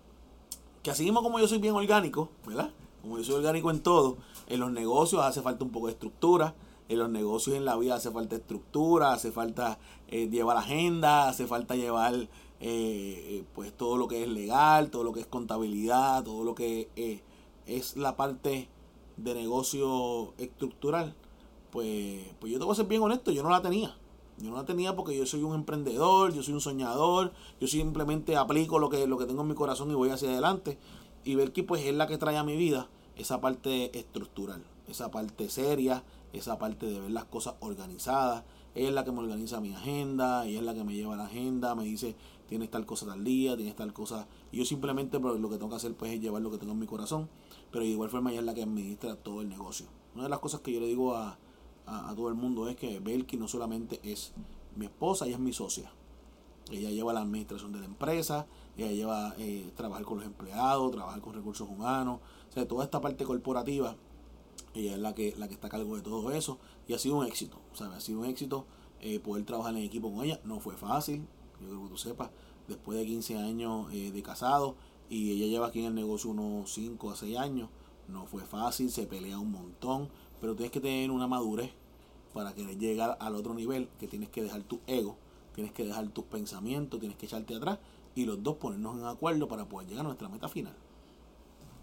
[0.83, 2.71] que así mismo como yo soy bien orgánico, ¿verdad?
[3.01, 6.55] Como yo soy orgánico en todo, en los negocios hace falta un poco de estructura,
[6.91, 11.47] en los negocios en la vida hace falta estructura, hace falta eh, llevar agenda, hace
[11.47, 16.43] falta llevar eh, pues todo lo que es legal, todo lo que es contabilidad, todo
[16.43, 17.23] lo que eh,
[17.67, 18.69] es la parte
[19.17, 21.15] de negocio estructural,
[21.71, 23.97] pues, pues yo te voy a ser bien honesto, yo no la tenía.
[24.39, 28.37] Yo no la tenía porque yo soy un emprendedor, yo soy un soñador, yo simplemente
[28.37, 30.77] aplico lo que, lo que tengo en mi corazón y voy hacia adelante.
[31.25, 35.51] Y que pues es la que trae a mi vida esa parte estructural, esa parte
[35.51, 38.45] seria, esa parte de ver las cosas organizadas.
[38.75, 41.25] Ella es la que me organiza mi agenda, ella es la que me lleva la
[41.25, 42.15] agenda, me dice,
[42.49, 44.29] tienes tal cosa tal día, tienes tal cosa.
[44.53, 46.73] Y yo simplemente pues, lo que tengo que hacer pues es llevar lo que tengo
[46.73, 47.29] en mi corazón,
[47.73, 49.87] pero de igual forma ella es la que administra todo el negocio.
[50.15, 51.39] Una de las cosas que yo le digo a,
[51.87, 54.33] a, todo el mundo es que Belki no solamente es
[54.77, 55.91] mi esposa, ella es mi socia.
[56.71, 61.21] Ella lleva la administración de la empresa, ella lleva eh, trabajar con los empleados, trabajar
[61.21, 63.97] con recursos humanos, o sea, toda esta parte corporativa,
[64.75, 67.17] ella es la que, la que está a cargo de todo eso y ha sido
[67.17, 68.67] un éxito, sea, ha sido un éxito
[69.01, 71.27] eh, poder trabajar en equipo con ella, no fue fácil,
[71.61, 72.31] yo creo que tú sepas,
[72.69, 74.77] después de 15 años eh, de casado
[75.11, 77.69] y ella lleva aquí en el negocio unos 5 a 6 años.
[78.09, 80.09] No fue fácil, se pelea un montón,
[80.41, 81.73] pero tienes que tener una madurez
[82.33, 85.17] para querer llegar al otro nivel, que tienes que dejar tu ego,
[85.55, 87.79] tienes que dejar tus pensamientos, tienes que echarte atrás
[88.15, 90.75] y los dos ponernos en acuerdo para poder llegar a nuestra meta final.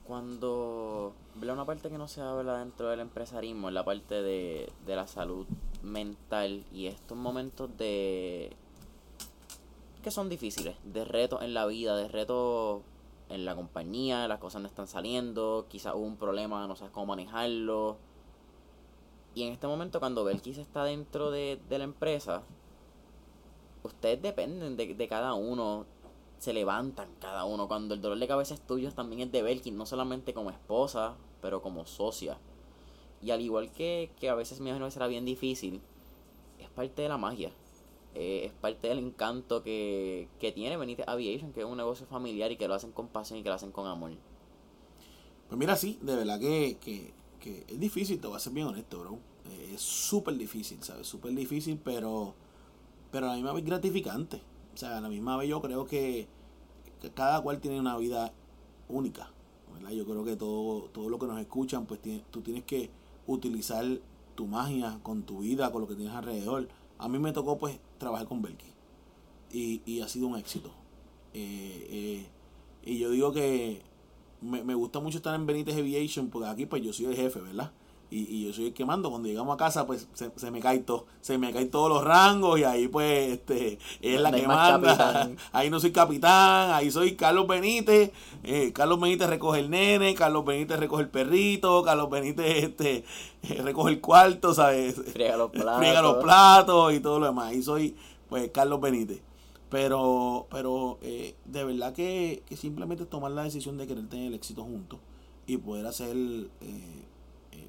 [0.08, 4.72] Cuando veo una parte que no se habla dentro del empresarismo, es la parte de,
[4.86, 5.46] de la salud
[5.84, 8.56] mental y estos momentos de
[10.02, 12.82] que son difíciles, de retos en la vida, de retos
[13.28, 17.08] en la compañía, las cosas no están saliendo, quizás hubo un problema, no sabes cómo
[17.08, 17.98] manejarlo.
[19.36, 22.44] Y en este momento, cuando Belkis está dentro de, de la empresa,
[23.84, 25.86] ustedes dependen de, de cada uno,
[26.40, 27.68] se levantan cada uno.
[27.68, 31.16] Cuando el dolor de cabeza es tuyo, también es de Belkis, no solamente como esposa,
[31.42, 32.38] pero como socia.
[33.22, 35.82] Y al igual que, que a veces me imagino que será bien difícil,
[36.60, 37.52] es parte de la magia.
[38.14, 42.52] Eh, es parte del encanto que, que tiene Benítez Aviation, que es un negocio familiar
[42.52, 44.12] y que lo hacen con pasión y que lo hacen con amor.
[45.48, 48.68] Pues mira, sí, de verdad que, que, que es difícil, te voy a ser bien
[48.68, 49.20] honesto, bro.
[49.46, 51.08] Eh, es súper difícil, ¿sabes?
[51.08, 52.34] Súper difícil, pero,
[53.12, 54.42] pero a la misma vez gratificante.
[54.78, 56.28] O sea, a la misma vez yo creo que,
[57.16, 58.32] cada cual tiene una vida
[58.88, 59.32] única.
[59.74, 59.90] ¿verdad?
[59.90, 62.92] Yo creo que todo, todo lo que nos escuchan, pues tú tienes que
[63.26, 63.84] utilizar
[64.36, 66.68] tu magia con tu vida, con lo que tienes alrededor.
[67.00, 68.68] A mí me tocó pues trabajar con Belki
[69.52, 70.70] y, y ha sido un éxito.
[71.34, 72.28] Eh, eh,
[72.86, 73.82] y yo digo que
[74.42, 77.42] me, me gusta mucho estar en Benítez Aviation porque aquí pues yo soy el jefe,
[77.42, 77.72] ¿verdad?
[78.10, 79.10] Y, y yo soy el que mando.
[79.10, 82.04] Cuando llegamos a casa pues se, se me cae todo, se me caen todos los
[82.04, 84.96] rangos y ahí pues este es la No que manda.
[84.98, 85.38] capitán.
[85.52, 88.12] Ahí no soy capitán, ahí soy Carlos Benítez.
[88.44, 93.04] Eh, Carlos Benítez recoge el nene, Carlos Benítez recoge el perrito, Carlos Benítez este
[93.64, 94.96] recoge el cuarto, ¿sabes?
[95.12, 95.78] Friega los platos.
[95.80, 97.54] friega los platos y todo lo demás.
[97.54, 97.96] Y soy,
[98.30, 99.22] pues, Carlos Benítez.
[99.70, 104.34] Pero, pero eh, de verdad que, que simplemente tomar la decisión de querer tener el
[104.34, 105.00] éxito juntos
[105.46, 107.04] y poder hacer eh,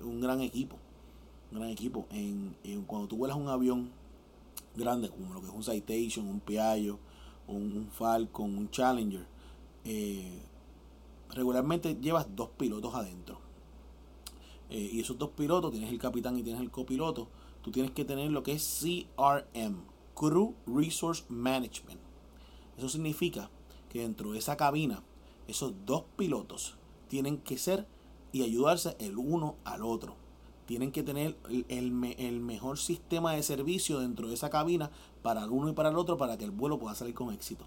[0.02, 0.76] un gran equipo.
[1.50, 2.06] Un gran equipo.
[2.10, 2.54] En,
[2.86, 3.90] cuando tú vuelas un avión
[4.74, 6.98] grande, como lo que es un Citation, un Piaggio,
[7.46, 9.26] un, un Falcon, un Challenger,
[9.84, 10.42] eh,
[11.30, 13.38] regularmente llevas dos pilotos adentro.
[14.70, 17.28] Eh, y esos dos pilotos, tienes el capitán y tienes el copiloto,
[17.62, 19.82] tú tienes que tener lo que es CRM,
[20.14, 22.00] Crew Resource Management.
[22.76, 23.50] Eso significa
[23.88, 25.02] que dentro de esa cabina,
[25.46, 26.76] esos dos pilotos
[27.08, 27.86] tienen que ser
[28.32, 30.14] y ayudarse el uno al otro.
[30.66, 34.90] Tienen que tener el, el me- el mejor sistema de servicio dentro de esa cabina
[35.22, 37.64] para el uno y para el otro para que el vuelo pueda salir con éxito.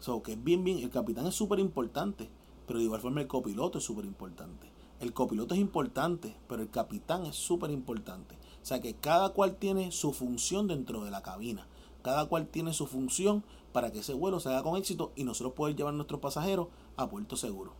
[0.00, 2.28] So, que es bien, bien, el capitán es súper importante,
[2.66, 4.68] pero de igual forma el copiloto es súper importante.
[5.00, 8.36] El copiloto es importante, pero el capitán es súper importante.
[8.62, 11.66] O sea que cada cual tiene su función dentro de la cabina.
[12.02, 15.54] Cada cual tiene su función para que ese vuelo se haga con éxito y nosotros
[15.54, 17.72] poder llevar a nuestros pasajeros a puerto seguro.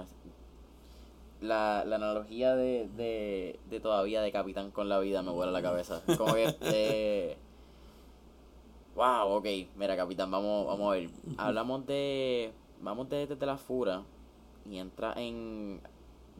[0.00, 0.14] Es-
[1.42, 5.62] la, la analogía de, de, de todavía de capitán con la vida me vuela la
[5.62, 6.02] cabeza.
[6.16, 7.36] Como que este.
[8.94, 9.46] Wow, ok.
[9.76, 11.10] Mira, capitán, vamos, vamos a ver.
[11.36, 12.52] Hablamos de.
[12.80, 14.02] Vamos de, desde la fura.
[14.70, 15.80] Y entra en.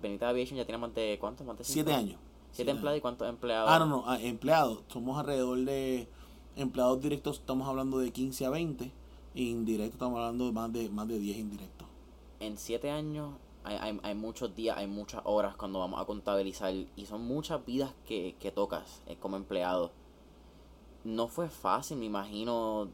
[0.01, 1.19] Benita Aviation ya tiene más de.
[1.21, 1.47] ¿Cuántos?
[1.47, 1.75] Más de cinco?
[1.75, 2.19] Siete años.
[2.53, 3.71] Siete empleados y cuántos empleados.
[3.71, 4.81] Ah, no, no, ah, empleados.
[4.89, 6.07] Somos alrededor de
[6.57, 8.85] empleados directos, estamos hablando de 15 a 20.
[9.35, 11.89] E indirectos estamos hablando de más de, más de 10 indirectos.
[12.41, 13.31] en siete años
[13.65, 17.65] hay, hay, hay muchos días, hay muchas horas cuando vamos a contabilizar y son muchas
[17.65, 19.93] vidas que, que tocas eh, como empleado.
[21.05, 22.89] No fue fácil, me imagino,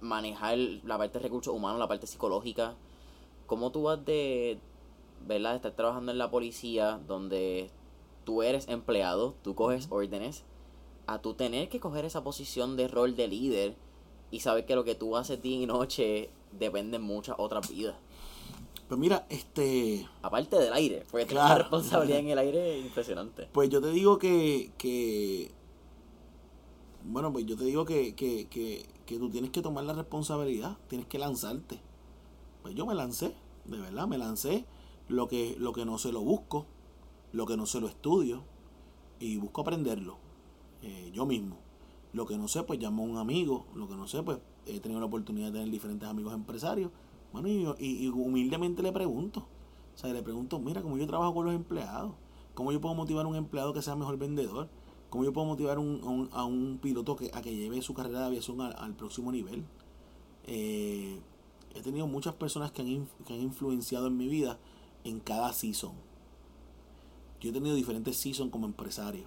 [0.00, 2.74] manejar la parte de recursos humanos, la parte psicológica.
[3.46, 4.58] ¿Cómo tú vas de,
[5.26, 5.50] ¿verdad?
[5.50, 7.70] de estar trabajando en la policía donde
[8.24, 10.44] tú eres empleado, tú coges órdenes,
[11.06, 13.76] a tú tener que coger esa posición de rol de líder
[14.30, 17.96] y saber que lo que tú haces día y noche depende de muchas otras vidas?
[18.90, 20.04] Pues mira, este...
[20.20, 21.46] Aparte del aire, porque Claro.
[21.46, 23.48] una responsabilidad en el aire impresionante.
[23.52, 25.52] Pues yo te digo que, que
[27.04, 30.76] bueno, pues yo te digo que, que, que, que tú tienes que tomar la responsabilidad,
[30.88, 31.80] tienes que lanzarte.
[32.62, 33.32] Pues yo me lancé,
[33.64, 34.64] de verdad, me lancé
[35.06, 36.66] lo que, lo que no se lo busco,
[37.30, 38.42] lo que no se lo estudio
[39.20, 40.16] y busco aprenderlo
[40.82, 41.58] eh, yo mismo.
[42.12, 44.80] Lo que no sé, pues llamo a un amigo, lo que no sé, pues he
[44.80, 46.90] tenido la oportunidad de tener diferentes amigos empresarios.
[47.32, 49.46] Bueno, y, y- y humildemente le pregunto,
[49.94, 52.12] o sea, le pregunto, mira, cómo yo trabajo con los empleados,
[52.54, 54.68] cómo yo puedo motivar a un empleado que sea mejor vendedor,
[55.10, 58.60] cómo yo puedo motivar a, un, piloto que, a que lleve su carrera de aviación
[58.60, 59.64] al, próximo nivel.
[60.44, 61.20] Eh,
[61.74, 64.58] he tenido muchas personas que han, que han influenciado en mi vida
[65.04, 65.92] en cada season.
[67.40, 69.26] Yo he tenido diferentes seasons como empresario.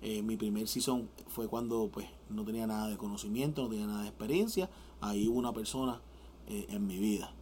[0.00, 4.02] Eh, mi primer season fue cuando pues no tenía nada de conocimiento, no tenía nada
[4.02, 4.70] de experiencia.
[5.00, 6.00] Ahí hubo una persona
[6.48, 7.32] eh, en mi vida.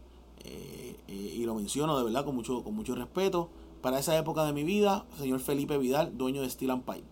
[0.43, 3.49] Eh, eh, y lo menciono de verdad con mucho, con mucho respeto.
[3.81, 7.07] Para esa época de mi vida, señor Felipe Vidal, dueño de Steel and Pipe.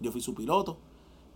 [0.00, 0.78] Yo fui su piloto,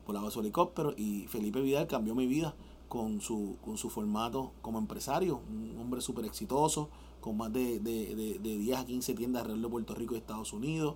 [0.06, 2.54] volaba su helicóptero y Felipe Vidal cambió mi vida
[2.88, 5.40] con su, con su formato como empresario.
[5.48, 6.88] Un hombre súper exitoso,
[7.20, 10.18] con más de, de, de, de 10 a 15 tiendas alrededor de Puerto Rico y
[10.18, 10.94] Estados Unidos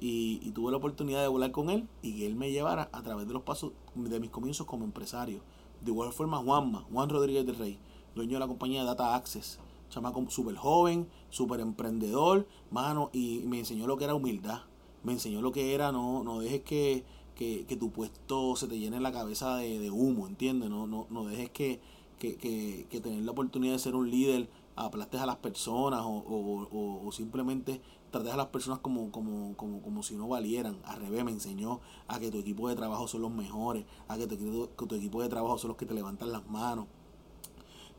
[0.00, 3.02] y, y tuve la oportunidad de volar con él y que él me llevara a
[3.02, 5.40] través de los pasos de mis comienzos como empresario.
[5.80, 7.78] De igual forma, Juanma, Juan Rodríguez del Rey,
[8.14, 9.58] dueño de la compañía Data Access,
[9.90, 14.62] chamaco súper joven, súper emprendedor, mano, y me enseñó lo que era humildad.
[15.04, 18.78] me enseñó lo que era, no, no dejes que, que, que tu puesto se te
[18.78, 20.70] llene la cabeza de, de humo, ¿entiendes?
[20.70, 21.80] No, no, no dejes que,
[22.18, 26.08] que, que, que tener la oportunidad de ser un líder aplastes a las personas o,
[26.08, 30.78] o, o, simplemente trates a las personas como, como, como, como si no valieran.
[30.84, 34.26] Al revés, me enseñó a que tu equipo de trabajo son los mejores, a que
[34.26, 36.86] tu, que tu equipo de trabajo son los que te levantan las manos.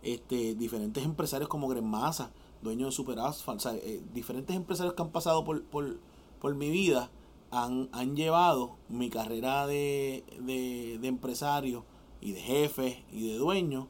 [0.04, 5.44] Este, diferentes empresarios como Gremasa, dueño de Super Asphalt, eh, diferentes empresarios que han pasado
[5.44, 5.98] por, por,
[6.40, 7.10] por mi vida
[7.52, 11.86] han, han llevado mi carrera de, de, de empresario
[12.20, 13.88] y de jefe y de dueño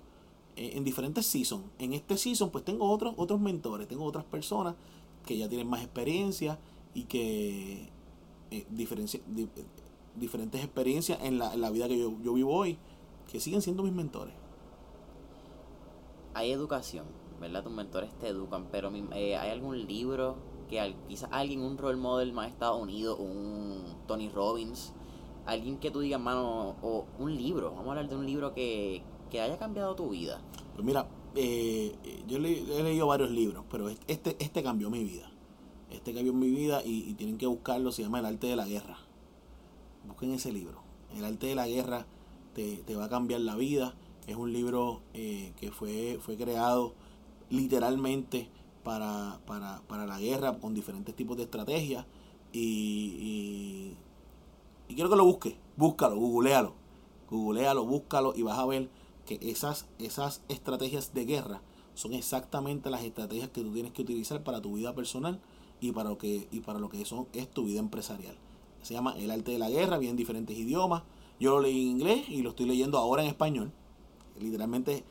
[0.55, 1.63] eh, en diferentes seasons.
[1.79, 4.75] En este season pues tengo otros, otros mentores, tengo otras personas
[5.25, 6.59] que ya tienen más experiencia
[6.93, 7.89] y que
[8.51, 9.19] eh, diferentes
[10.63, 12.77] experiencias en la, en la vida que yo, yo, vivo hoy,
[13.31, 14.35] que siguen siendo mis mentores.
[16.33, 17.05] Hay educación,
[17.39, 17.63] ¿verdad?
[17.63, 20.37] Tus mentores te educan, pero eh, ¿hay algún libro
[20.69, 24.93] que quizás alguien, un role model más Estados Unidos, un Tony Robbins,
[25.45, 29.03] alguien que tú digas, mano, o un libro, vamos a hablar de un libro que,
[29.29, 30.41] que haya cambiado tu vida?
[30.73, 31.95] Pues mira, eh,
[32.27, 35.31] yo he leído varios libros, pero este, este cambió mi vida.
[35.89, 38.97] Este cambió mi vida y, tienen que buscarlo, se llama El arte de la guerra.
[40.07, 40.81] Busquen ese libro.
[41.15, 42.05] El arte de la guerra
[42.53, 43.95] te, te va a cambiar la vida.
[44.27, 46.93] Es un libro eh, que fue, fue creado
[47.49, 48.49] literalmente
[48.83, 52.05] para, para, para, la guerra con diferentes tipos de estrategias.
[52.51, 53.97] Y, y,
[54.87, 55.55] y quiero que lo busques.
[55.75, 56.73] Búscalo, googlealo.
[57.29, 58.89] Googlealo, búscalo y vas a ver
[59.25, 61.61] que esas, esas estrategias de guerra
[61.95, 65.39] son exactamente las estrategias que tú tienes que utilizar para tu vida personal
[65.79, 68.35] y para lo que, y para lo que eso es tu vida empresarial.
[68.81, 71.03] Se llama El arte de la guerra, viene en diferentes idiomas.
[71.39, 73.71] Yo lo leí en inglés y lo estoy leyendo ahora en español.
[74.39, 75.03] Literalmente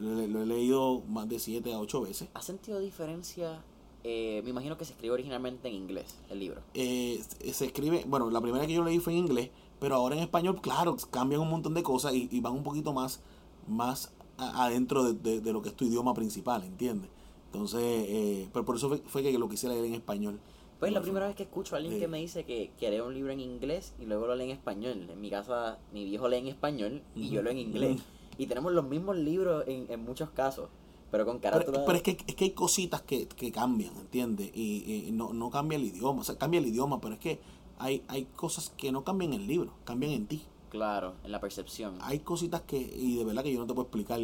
[0.00, 2.28] lo, he leído más de 7 a 8 veces.
[2.34, 3.62] ¿Ha sentido diferencia?
[4.02, 6.60] Eh, me imagino que se escribe originalmente en inglés el libro.
[6.74, 10.22] Eh, se escribe, bueno, la primera que yo leí fue en inglés, pero ahora en
[10.22, 13.20] español, claro, cambian un montón de cosas y, y van un poquito más
[13.66, 17.10] más adentro de, de, lo que es tu idioma principal, ¿entiendes?
[17.46, 20.40] Entonces, eh, pero por eso fue, que lo quisiera leer en español.
[20.80, 23.00] Pues es la primera vez que escucho a alguien que me dice que, que lee
[23.00, 25.08] un libro en inglés y luego lo lee en español.
[25.08, 28.02] En mi casa, mi viejo lee en español y yo leo en inglés.
[28.38, 30.68] Y tenemos los mismos libros en, en muchos casos,
[31.10, 31.84] pero con carátula...
[31.84, 34.50] Pero, es, que, es que hay cositas que, que cambian, ¿entiendes?
[34.54, 37.40] Y, y, no, no cambia el idioma, o sea, cambia el idioma, pero es que
[37.78, 40.42] hay, hay cosas que no cambian en el libro, cambian en ti.
[40.70, 41.98] Claro, en la percepción.
[42.00, 44.20] Hay cositas que, y de verdad que yo no te puedo explicar,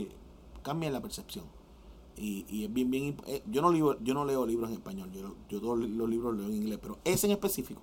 [0.62, 1.44] cambia la percepción.
[2.16, 5.10] Y, y es bien, bien, eh, yo no, leo, yo no leo libros en español,
[5.12, 7.80] yo, yo todos los libros leo en inglés, pero ese en específico,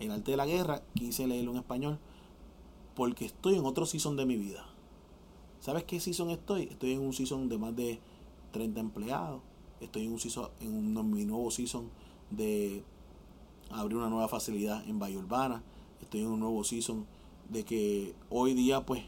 [0.00, 1.98] El arte de la guerra, quise leerlo en español
[2.96, 4.64] porque estoy en otro season de mi vida.
[5.60, 6.64] ¿Sabes qué season estoy?
[6.64, 7.98] Estoy en un season de más de
[8.52, 9.42] 30 empleados.
[9.80, 11.90] Estoy en un season, en, un, mi nuevo season
[12.30, 12.82] de
[13.70, 15.62] abrir una nueva facilidad en Valle Urbana.
[16.00, 17.06] Estoy en un nuevo season
[17.48, 19.02] de que hoy día pues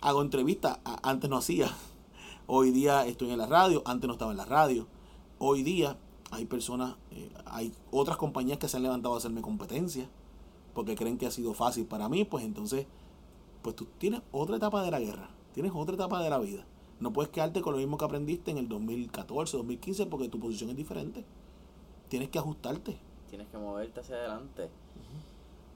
[0.00, 1.70] hago entrevistas, antes no hacía.
[2.48, 4.88] Hoy día estoy en la radio, antes no estaba en la radio.
[5.38, 5.96] Hoy día
[6.32, 10.08] hay personas, eh, hay otras compañías que se han levantado a hacerme competencia
[10.74, 12.86] porque creen que ha sido fácil para mí, pues entonces,
[13.62, 16.64] pues tú tienes otra etapa de la guerra, tienes otra etapa de la vida.
[17.00, 20.70] No puedes quedarte con lo mismo que aprendiste en el 2014, 2015 porque tu posición
[20.70, 21.24] es diferente.
[22.08, 22.96] Tienes que ajustarte.
[23.28, 24.68] Tienes que moverte hacia adelante.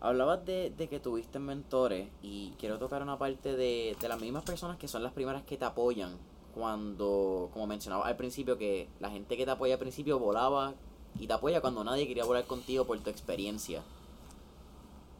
[0.01, 4.89] Hablabas de, que tuviste mentores y quiero tocar una parte de, las mismas personas que
[4.89, 6.17] son las primeras que te apoyan
[6.55, 10.75] cuando, como mencionaba al principio, que la gente que te apoya al principio volaba
[11.19, 13.83] y te apoya cuando nadie quería volar contigo por tu experiencia.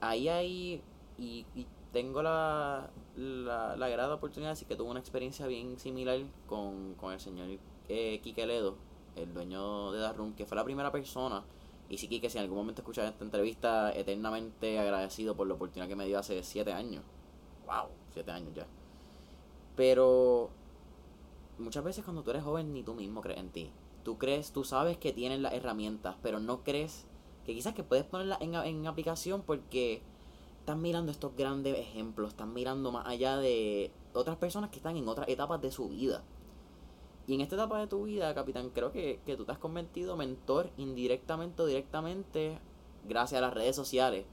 [0.01, 0.83] Ahí hay,
[1.19, 1.47] y,
[1.93, 7.21] tengo la, la, la grata oportunidad decir que tuve una experiencia bien similar con, el
[7.21, 7.49] señor
[7.89, 8.77] eh, Ledo,
[9.15, 11.45] el dueño de Darrum, que fue la primera persona
[11.89, 15.89] y sí, que si en algún momento escuchas esta entrevista, eternamente agradecido por la oportunidad
[15.89, 17.05] que me dio hace siete años.
[17.67, 17.89] ¡Wow!
[18.13, 18.67] Siete años ya.
[19.77, 20.51] Pero
[21.59, 23.71] muchas veces cuando tú eres joven ni tú mismo crees en ti.
[24.03, 27.07] Tú crees, tú sabes que tienes las herramientas, pero no crees
[27.45, 30.03] que quizás que puedes ponerlas en, en aplicación porque
[30.67, 35.07] estás mirando estos grandes ejemplos, estás mirando más allá de otras personas que están en
[35.07, 36.25] otras etapas de su vida.
[37.29, 40.71] Y en esta etapa de tu vida, capitán, creo que, tú te has convertido mentor
[40.77, 42.59] indirectamente o directamente
[43.09, 44.27] gracias a las redes sociales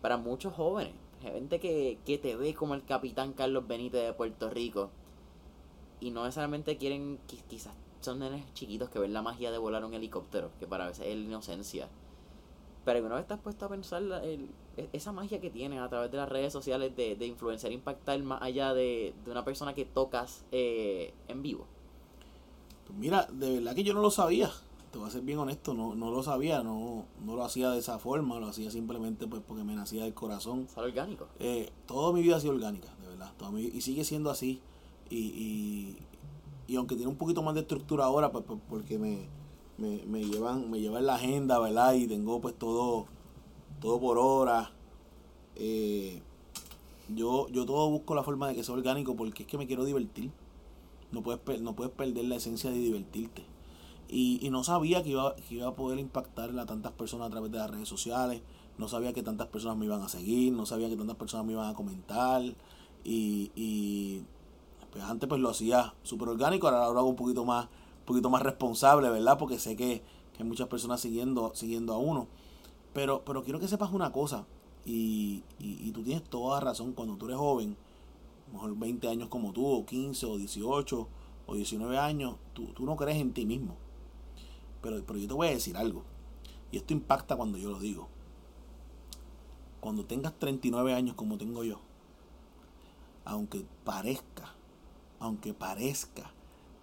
[0.00, 0.94] para muchos jóvenes.
[1.20, 4.88] Gente que, te ve como el capitán Carlos Benítez de Puerto Rico.
[6.00, 9.92] Y no necesariamente quieren, quizás son nenes chiquitos que ven la magia de volar un
[9.92, 11.88] helicóptero, que para veces es la inocencia.
[12.86, 14.48] Pero una vez estás puesto a pensar el,
[14.92, 18.42] esa magia que tienes a través de las redes sociales de, de influenciar, impactar más
[18.42, 21.66] allá de, de una persona que tocas eh, en vivo.
[22.86, 24.50] Pues mira, de verdad que yo no lo sabía.
[24.90, 27.78] te voy a ser bien honesto, no, no lo sabía, no, no lo hacía de
[27.78, 30.68] esa forma, lo hacía simplemente pues porque me nacía del corazón.
[30.68, 31.26] ¿Sale orgánico?
[31.38, 33.32] Eh, toda mi vida ha sido orgánica, de verdad.
[33.36, 34.60] Toda mi- y sigue siendo así.
[35.10, 35.98] Y, y,
[36.66, 39.28] y aunque tiene un poquito más de estructura ahora, pues, pues, porque me,
[39.78, 41.94] me, me llevan me llevan la agenda, ¿verdad?
[41.94, 43.06] Y tengo pues todo,
[43.84, 44.72] todo por hora.
[45.56, 46.22] Eh,
[47.14, 49.84] yo, yo todo busco la forma de que sea orgánico porque es que me quiero
[49.84, 50.32] divertir.
[51.12, 53.44] No puedes, no puedes perder la esencia de divertirte.
[54.08, 57.30] Y, y no sabía que iba, que iba a poder impactar a tantas personas a
[57.30, 58.40] través de las redes sociales.
[58.78, 60.54] No sabía que tantas personas me iban a seguir.
[60.54, 62.42] No sabía que tantas personas me iban a comentar.
[63.04, 64.22] Y, y
[64.92, 66.68] pues antes pues lo hacía súper orgánico.
[66.68, 69.36] Ahora lo hago un poquito más, un poquito más responsable, ¿verdad?
[69.36, 72.28] Porque sé que, que hay muchas personas siguiendo, siguiendo a uno.
[72.94, 74.46] Pero, pero quiero que sepas una cosa.
[74.86, 76.92] Y, y, tú tienes toda razón.
[76.92, 77.76] Cuando tú eres joven,
[78.52, 81.08] mejor 20 años como tú, o 15, o 18,
[81.46, 83.76] o 19 años, tú, tú no crees en ti mismo.
[84.80, 86.04] Pero, pero yo te voy a decir algo.
[86.70, 88.08] Y esto impacta cuando yo lo digo.
[89.80, 91.80] Cuando tengas 39 años como tengo yo,
[93.24, 94.54] aunque parezca,
[95.18, 96.32] aunque parezca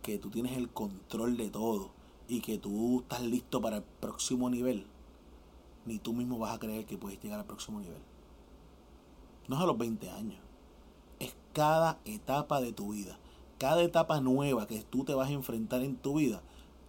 [0.02, 1.92] que tú tienes el control de todo
[2.28, 4.86] y que tú estás listo para el próximo nivel,
[5.86, 8.02] ni tú mismo vas a creer que puedes llegar al próximo nivel.
[9.48, 10.40] No es a los 20 años,
[11.20, 13.18] es cada etapa de tu vida.
[13.58, 16.42] Cada etapa nueva que tú te vas a enfrentar en tu vida,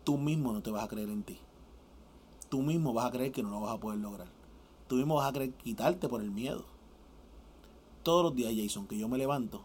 [0.04, 1.38] tú mismo no te vas a creer en ti.
[2.48, 4.28] Tú mismo vas a creer que no lo vas a poder lograr.
[4.88, 6.64] Tú mismo vas a querer quitarte por el miedo.
[8.02, 9.64] Todos los días, Jason, que yo me levanto,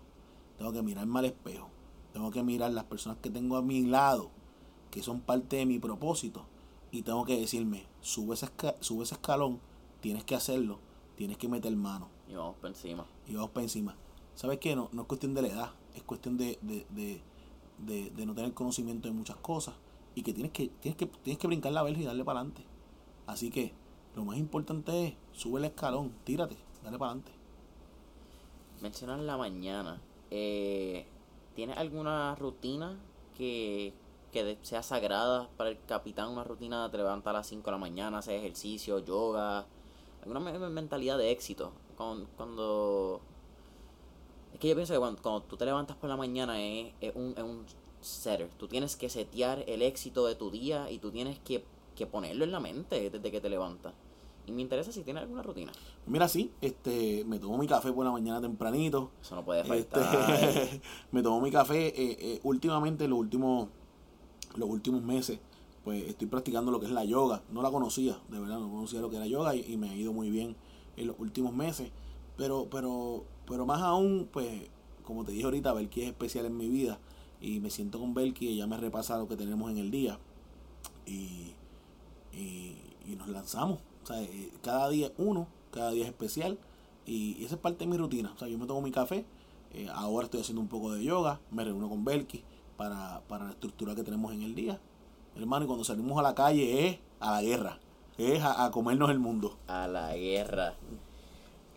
[0.58, 1.70] tengo que mirarme al espejo.
[2.14, 4.32] Tengo que mirar las personas que tengo a mi lado,
[4.92, 6.46] que son parte de mi propósito.
[6.92, 8.48] Y tengo que decirme, sube ese,
[8.80, 9.60] sube ese escalón,
[10.02, 10.80] tienes que hacerlo,
[11.16, 13.06] tienes que meter mano Y vamos por encima.
[13.28, 13.96] y vamos para encima.
[14.36, 14.76] ¿Sabes qué?
[14.76, 17.22] No, no es cuestión de la edad, es cuestión de, de, de,
[17.86, 19.76] de- de no tener conocimiento de muchas cosas
[20.16, 22.64] y que tienes que, tienes que, tienes que brincar la verja y darle para adelante.
[23.26, 23.74] Así que
[24.16, 27.32] lo más importante es sube el escalón, tírate, dale para adelante.
[28.82, 30.00] Mencionas la mañana.
[30.32, 31.06] Eh,
[31.56, 33.00] ¿Tienes alguna rutina
[33.36, 33.94] que,
[34.38, 36.30] que de- sea sagrada para el capitán?
[36.30, 39.66] Una rutina te levantas a las 5 de la mañana, haces ejercicio, yoga.
[40.22, 41.72] Alguna me- me- mentalidad de éxito.
[41.98, 43.20] Con- Cuando.
[44.54, 47.16] Es que yo pienso que cuando, cuando tú te levantas por la mañana es, es
[47.16, 47.66] un, es un
[48.02, 48.50] setter.
[48.58, 51.64] Tú tienes que setear el éxito de tu día y tú tienes que,
[51.96, 53.94] que ponerlo en la mente desde que te levantas.
[54.46, 55.72] Y me interesa si tienes alguna rutina.
[56.06, 59.12] Mira, sí, este, me tomo mi café por la mañana tempranito.
[59.22, 60.70] Eso no puede Este, faltar.
[61.12, 61.88] me tomo mi café.
[61.88, 63.68] eh, eh, últimamente, los últimos,
[64.58, 65.40] los últimos meses,
[65.84, 67.44] pues estoy practicando lo que es la yoga.
[67.52, 70.14] No la conocía, de verdad, no conocía lo que era yoga y, me ha ido
[70.14, 70.56] muy bien
[70.98, 71.92] en los últimos meses.
[72.36, 74.70] Pero, pero, pero más aún, pues,
[75.04, 77.00] como te dije ahorita, Belki es especial en mi vida.
[77.40, 80.20] Y me siento con Belki, ella me repasa lo que tenemos en el día.
[81.06, 81.54] Y,
[82.34, 83.80] y, y nos lanzamos.
[84.04, 86.60] O sea, eh, cada día es uno, cada día es especial.
[87.06, 88.34] Y, y esa es parte de mi rutina.
[88.36, 89.26] O sea, yo me tomo mi café.
[89.74, 91.40] eh, ahora estoy haciendo un poco de yoga.
[91.52, 92.44] Me reúno con Belki
[92.78, 94.80] para, para la estructura que tenemos en el día.
[95.36, 97.80] Hermano, y cuando salimos a la calle es a la guerra.
[98.18, 99.58] Es a, a comernos el mundo.
[99.68, 100.76] a la guerra.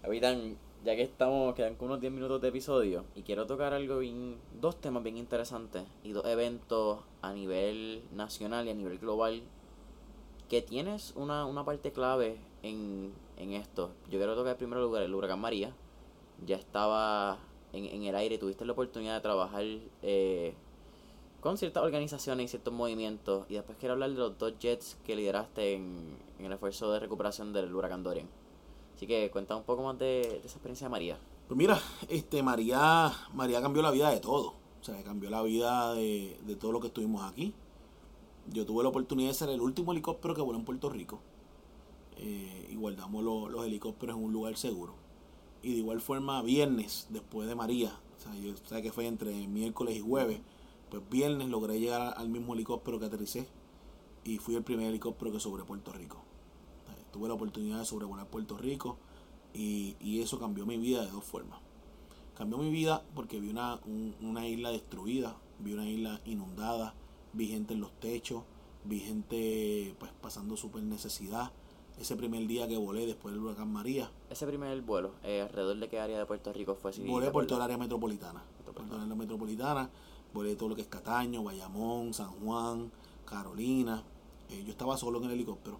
[0.03, 3.99] Capitán, ya que estamos, quedan como unos 10 minutos de episodio y quiero tocar algo
[3.99, 9.43] bien, dos temas bien interesantes y dos eventos a nivel nacional y a nivel global
[10.49, 13.91] que tienes una, una parte clave en, en esto.
[14.11, 15.73] Yo quiero tocar en primer lugar el huracán María.
[16.47, 17.39] Ya estaba
[17.75, 19.65] en, en el aire, tuviste la oportunidad de trabajar
[20.03, 20.55] eh,
[21.41, 23.47] con ciertas organizaciones y ciertos movimientos.
[23.49, 27.53] Y después quiero hablar de los dos jets que lideraste en, el esfuerzo de recuperación
[27.53, 28.29] del huracán Dorian.
[28.97, 31.19] Así que cuenta un poco más de, esa experiencia de María.
[31.49, 34.55] Pues mira, este María, María cambió la vida de todo.
[34.81, 37.55] O sea, cambió la vida de, de todo lo que estuvimos aquí.
[38.53, 41.21] Yo tuve la oportunidad de ser el último helicóptero que voló en Puerto Rico.
[42.17, 44.95] Eh, y guardamos lo- los helicópteros en un lugar seguro.
[45.63, 49.33] Y de igual forma, viernes, después de María, o sea, yo sé que fue entre
[49.47, 50.41] miércoles y jueves,
[50.91, 53.47] pues viernes logré llegar al mismo helicóptero que aterricé.
[54.25, 56.19] Y fui el primer helicóptero que sobre Puerto Rico.
[56.87, 58.99] Sea, tuve la oportunidad de sobrevolar Puerto Rico
[59.55, 61.59] y, y eso cambió mi vida de dos formas.
[62.37, 66.95] Cambió mi vida porque vi una, un- una isla destruida, vi una isla inundada,
[67.33, 68.45] vi gente en los techos,
[68.85, 71.51] vi gente pues pasando súper necesidad.
[71.99, 75.89] Ese primer día que volé después del huracán María, Ese primer vuelo, eh, ¿alrededor de
[75.89, 76.93] qué área de Puerto Rico fue?
[76.95, 78.43] Si volé por toda el área metropolitana.
[78.65, 79.91] Por toda el área metropolitana,
[80.35, 82.91] volé todo lo que es Cataño, Bayamón, San Juan,
[83.25, 84.05] Carolina.
[84.49, 85.79] Eh, yo estaba solo en el helicóptero.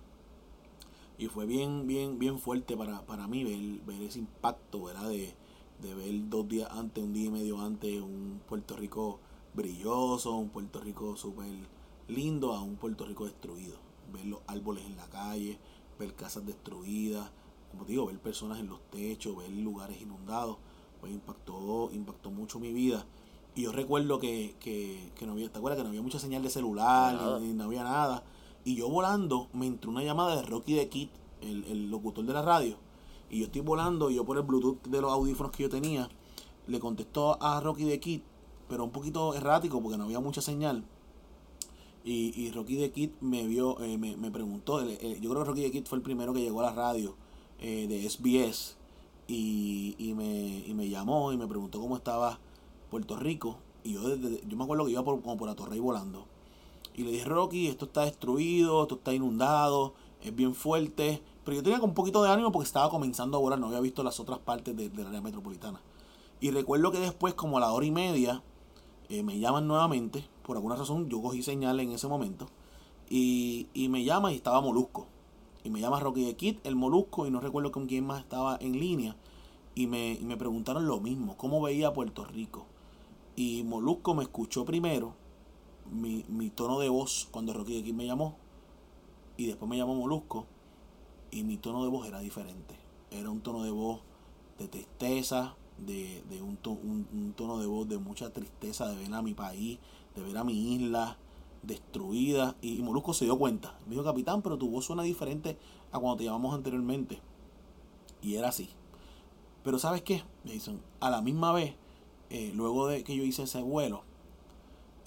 [1.19, 5.09] Y fue bien, bien, bien fuerte para, para mí ver, ver ese impacto, ¿verdad?
[5.09, 5.35] De,
[5.83, 9.19] de ver dos días antes, un día y medio antes, un Puerto Rico
[9.55, 11.51] brilloso, un Puerto Rico súper
[12.09, 13.77] lindo a un Puerto Rico destruido.
[14.13, 15.59] ver los árboles en la calle,
[15.99, 17.31] ver casas destruidas,
[17.71, 20.57] como digo, ver personas en los techos, ver lugares inundados,
[21.01, 23.07] pues impactó, impactó mucho mi vida.
[23.61, 25.77] Y yo recuerdo que, que, que no había, ¿te acuerdas?
[25.77, 28.23] Que no había mucha señal de celular, ni, no había nada.
[28.65, 31.11] Y yo volando, me entró una llamada de Rocky de Kid,
[31.43, 32.79] el, el locutor de la radio.
[33.29, 36.09] Y yo estoy volando y yo por el Bluetooth de los audífonos que yo tenía,
[36.69, 38.23] le contestó a Rocky de Kid,
[38.67, 40.83] pero un poquito errático porque no había mucha señal.
[42.03, 44.97] Y, y Rocky de Kid me vio, eh, me, me, preguntó, yo
[45.31, 47.15] creo que Rocky de Kid fue el primero que llegó a la radio
[47.59, 48.77] eh, de SBS
[49.29, 52.39] y, y, me, y me llamó y me preguntó cómo estaba
[52.91, 53.59] Puerto Rico.
[53.85, 56.27] Y yo, yo me acuerdo que iba por, como por Atorrey volando.
[56.95, 61.23] Y le dije, Rocky, esto está destruido, esto está inundado, es bien fuerte.
[61.45, 64.03] Pero yo tenía un poquito de ánimo porque estaba comenzando a volar, no había visto
[64.03, 65.81] las otras partes de, del área metropolitana.
[66.41, 68.43] Y recuerdo que después, como a la hora y media,
[69.09, 70.27] eh, me llaman nuevamente.
[70.45, 72.49] Por alguna razón, yo cogí señal en ese momento.
[73.09, 75.07] Y, y me llama y estaba Molusco.
[75.65, 78.57] Y me llama Rocky de Kid, el Molusco, y no recuerdo con quién más estaba
[78.61, 79.17] en línea.
[79.75, 82.67] Y me, y me preguntaron lo mismo, cómo veía Puerto Rico.
[83.41, 85.15] Y Molusco me escuchó primero
[85.91, 88.37] mi, mi tono de voz cuando Rocky de Kid me llamó.
[89.39, 90.45] Y después me llamó Molusco.
[91.31, 92.75] Y mi tono de voz era diferente.
[93.11, 94.01] Era un tono de voz
[94.59, 99.23] de tristeza, de, de un, un, tono de voz de mucha tristeza de ver a
[99.23, 99.79] mi país,
[100.15, 101.17] de ver a mi isla
[101.63, 102.57] destruida.
[102.61, 103.79] Y, Molusco se dio cuenta.
[103.87, 105.57] Me dijo, capitán, pero tu voz suena diferente
[105.93, 107.23] a cuando te llamamos anteriormente.
[108.21, 108.69] Y era así.
[109.65, 110.79] Pero ¿sabes qué, Jason?
[111.01, 111.75] A la misma vez,
[112.31, 114.03] eh, luego de que yo hice ese vuelo,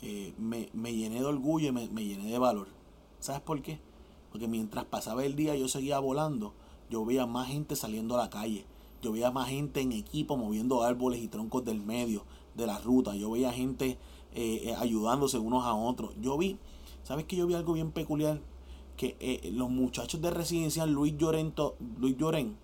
[0.02, 2.68] eh, me, me, llené de orgullo y me, me llené de valor.
[3.20, 3.80] ¿Sabes por qué?
[4.30, 6.54] Porque mientras pasaba el día yo seguía volando,
[6.90, 8.66] yo veía más gente saliendo a la calle.
[9.02, 13.16] Yo veía más gente en equipo moviendo árboles y troncos del medio de la ruta.
[13.16, 13.98] Yo veía gente
[14.34, 16.12] eh, ayudándose unos a otros.
[16.22, 16.58] Yo vi,
[17.04, 18.42] ¿sabes que yo vi algo bien peculiar?
[18.98, 22.58] Que los muchachos de residencial Luis Llorento, Luis Lloren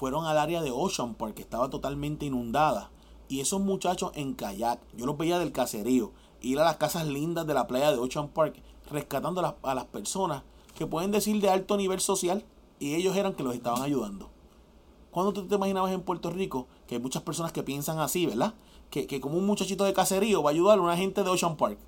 [0.00, 2.90] fueron al área de Ocean Park, que estaba totalmente inundada.
[3.30, 6.10] Y esos muchachos en kayak, yo los veía del caserío,
[6.42, 8.60] ir a las casas lindas de la playa de Ocean Park,
[8.90, 10.42] rescatando a las, a las personas
[10.74, 12.44] que pueden decir de alto nivel social
[12.80, 14.30] y ellos eran que los estaban ayudando.
[15.12, 18.54] cuando tú te imaginabas en Puerto Rico que hay muchas personas que piensan así, ¿verdad?
[18.90, 21.56] Que, que como un muchachito de caserío va a ayudar a una gente de Ocean
[21.56, 21.78] Park.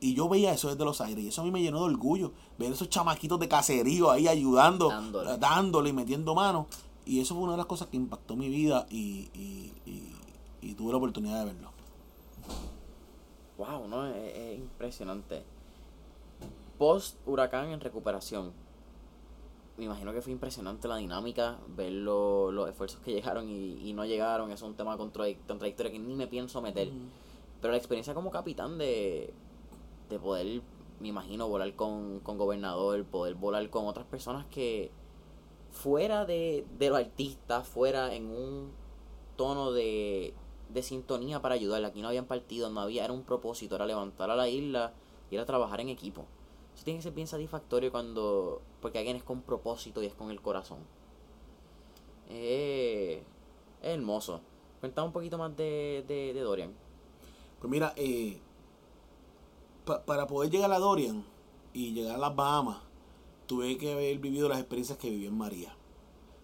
[0.00, 2.32] Y yo veía eso desde los aires y eso a mí me llenó de orgullo.
[2.58, 6.66] Ver esos chamaquitos de caserío ahí ayudando, dándole, dándole y metiendo manos.
[7.06, 10.12] Y eso fue una de las cosas que impactó mi vida y, y, y,
[10.62, 11.70] y tuve la oportunidad de verlo.
[13.58, 14.06] Wow, ¿no?
[14.06, 15.44] Es, es impresionante
[16.82, 18.52] post huracán en recuperación.
[19.76, 24.50] Me imagino que fue impresionante la dinámica, ver los esfuerzos que llegaron y, no llegaron.
[24.50, 26.90] es un tema contradictorio que ni me pienso meter.
[27.60, 29.32] Pero la experiencia como capitán de,
[30.10, 30.60] de poder,
[30.98, 34.90] me imagino, volar con, con gobernador, poder volar con otras personas que
[35.70, 38.72] fuera de, de los artistas, fuera en un
[39.36, 40.34] tono de,
[40.72, 41.84] de sintonía para ayudar.
[41.84, 44.92] Aquí no habían partido, no había, era un propósito, era levantar a la isla
[45.30, 46.26] y era trabajar en equipo.
[46.74, 48.62] Eso tiene que ser bien satisfactorio cuando.
[48.80, 50.78] Porque alguien es con propósito y es con el corazón.
[52.28, 53.22] Eh,
[53.82, 54.40] es hermoso.
[54.80, 56.72] Cuéntame un poquito más de, de, Dorian.
[57.60, 58.40] Pues mira, eh,
[59.84, 61.24] para poder llegar a Dorian
[61.72, 62.78] y llegar a las Bahamas,
[63.46, 65.76] tuve que haber vivido las experiencias que viví en María.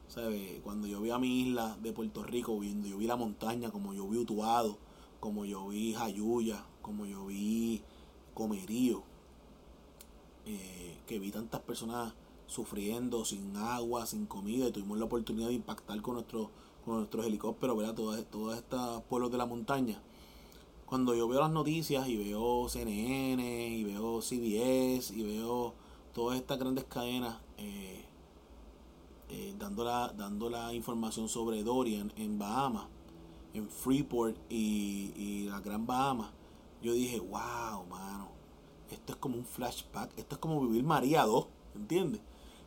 [0.09, 0.61] ¿Sabes?
[0.65, 3.93] Cuando yo vi a mi isla de Puerto Rico, viendo, yo vi la montaña, como
[3.93, 4.79] yo vi Utuado,
[5.21, 7.83] como yo vi Jayuya, como yo vi
[8.33, 9.03] Comerío,
[10.47, 12.15] eh, que vi tantas personas
[12.47, 16.51] sufriendo sin agua, sin comida, y tuvimos la oportunidad de impactar con, nuestro,
[16.87, 17.95] con nuestros helicópteros, ¿verdad?
[17.95, 20.01] Todos, todos estos pueblos de la montaña.
[20.87, 25.75] Cuando yo veo las noticias y veo CNN y veo CBS y veo
[26.15, 28.08] todas estas grandes cadenas eh,
[29.29, 32.87] eh, dando, la, dando la información sobre Dorian en Bahamas,
[33.55, 36.31] en Freeport y, y la Gran Bahamas,
[36.83, 38.29] yo dije, wow, mano,
[38.91, 42.21] esto es como un flashback, esto es como vivir María 2, ¿entiendes?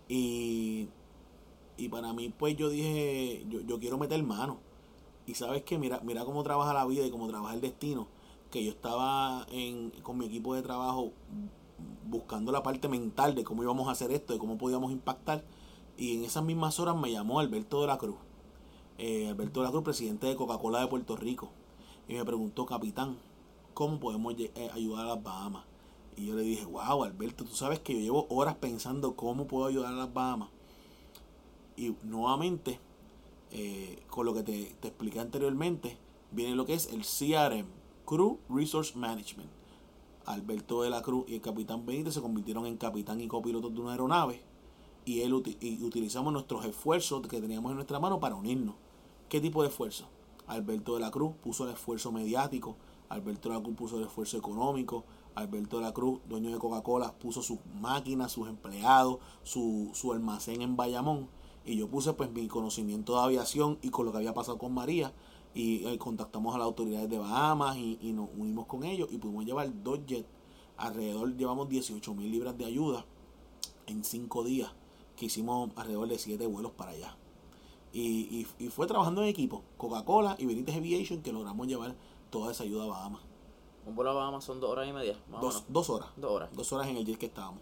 [0.07, 0.89] Y,
[1.77, 4.59] y para mí, pues yo dije, yo, yo quiero meter mano.
[5.25, 8.07] Y sabes que mira, mira cómo trabaja la vida y cómo trabaja el destino.
[8.49, 11.13] Que yo estaba en, con mi equipo de trabajo
[12.07, 15.45] buscando la parte mental de cómo íbamos a hacer esto, de cómo podíamos impactar.
[15.97, 18.17] Y en esas mismas horas me llamó Alberto de la Cruz.
[18.97, 21.49] Eh, Alberto de la Cruz, presidente de Coca-Cola de Puerto Rico.
[22.07, 23.17] Y me preguntó, capitán,
[23.73, 25.63] ¿cómo podemos eh, ayudar a las Bahamas?
[26.15, 29.65] Y yo le dije, wow, Alberto, tú sabes que yo llevo horas pensando cómo puedo
[29.65, 30.49] ayudar a las Bahamas.
[31.75, 32.79] Y nuevamente,
[33.51, 35.97] eh, con lo que te, te expliqué anteriormente,
[36.31, 37.67] viene lo que es el CRM,
[38.05, 39.49] Crew Resource Management.
[40.25, 43.81] Alberto de la Cruz y el capitán Benítez se convirtieron en capitán y copilotos de
[43.81, 44.50] una aeronave
[45.05, 48.75] y, él, y utilizamos nuestros esfuerzos que teníamos en nuestra mano para unirnos.
[49.29, 50.07] ¿Qué tipo de esfuerzo?
[50.47, 52.75] Alberto de la Cruz puso el esfuerzo mediático,
[53.09, 57.13] Alberto de la Cruz puso el esfuerzo económico, Alberto de la Cruz, dueño de Coca-Cola,
[57.13, 61.29] puso sus máquinas, sus empleados, su, su almacén en Bayamón.
[61.65, 64.73] Y yo puse pues mi conocimiento de aviación y con lo que había pasado con
[64.73, 65.13] María.
[65.53, 69.45] Y, eh, contactamos a las autoridades de Bahamas y, nos unimos con ellos y pudimos
[69.45, 70.27] llevar dos jets.
[70.77, 73.05] Alrededor llevamos 18 mil libras de ayuda
[73.85, 74.73] en cinco días
[75.21, 77.15] que hicimos alrededor de siete vuelos para allá.
[77.93, 81.93] Y, y, fue trabajando en equipo, Coca-Cola y Benítez Aviation, que logramos llevar
[82.31, 83.21] toda esa ayuda a Bahamas.
[83.85, 85.15] Un vuelo a Bahamas son dos horas y media.
[85.39, 86.09] dos, dos, horas.
[86.17, 86.49] Dos horas.
[86.55, 87.61] Dos horas en el jet que estábamos.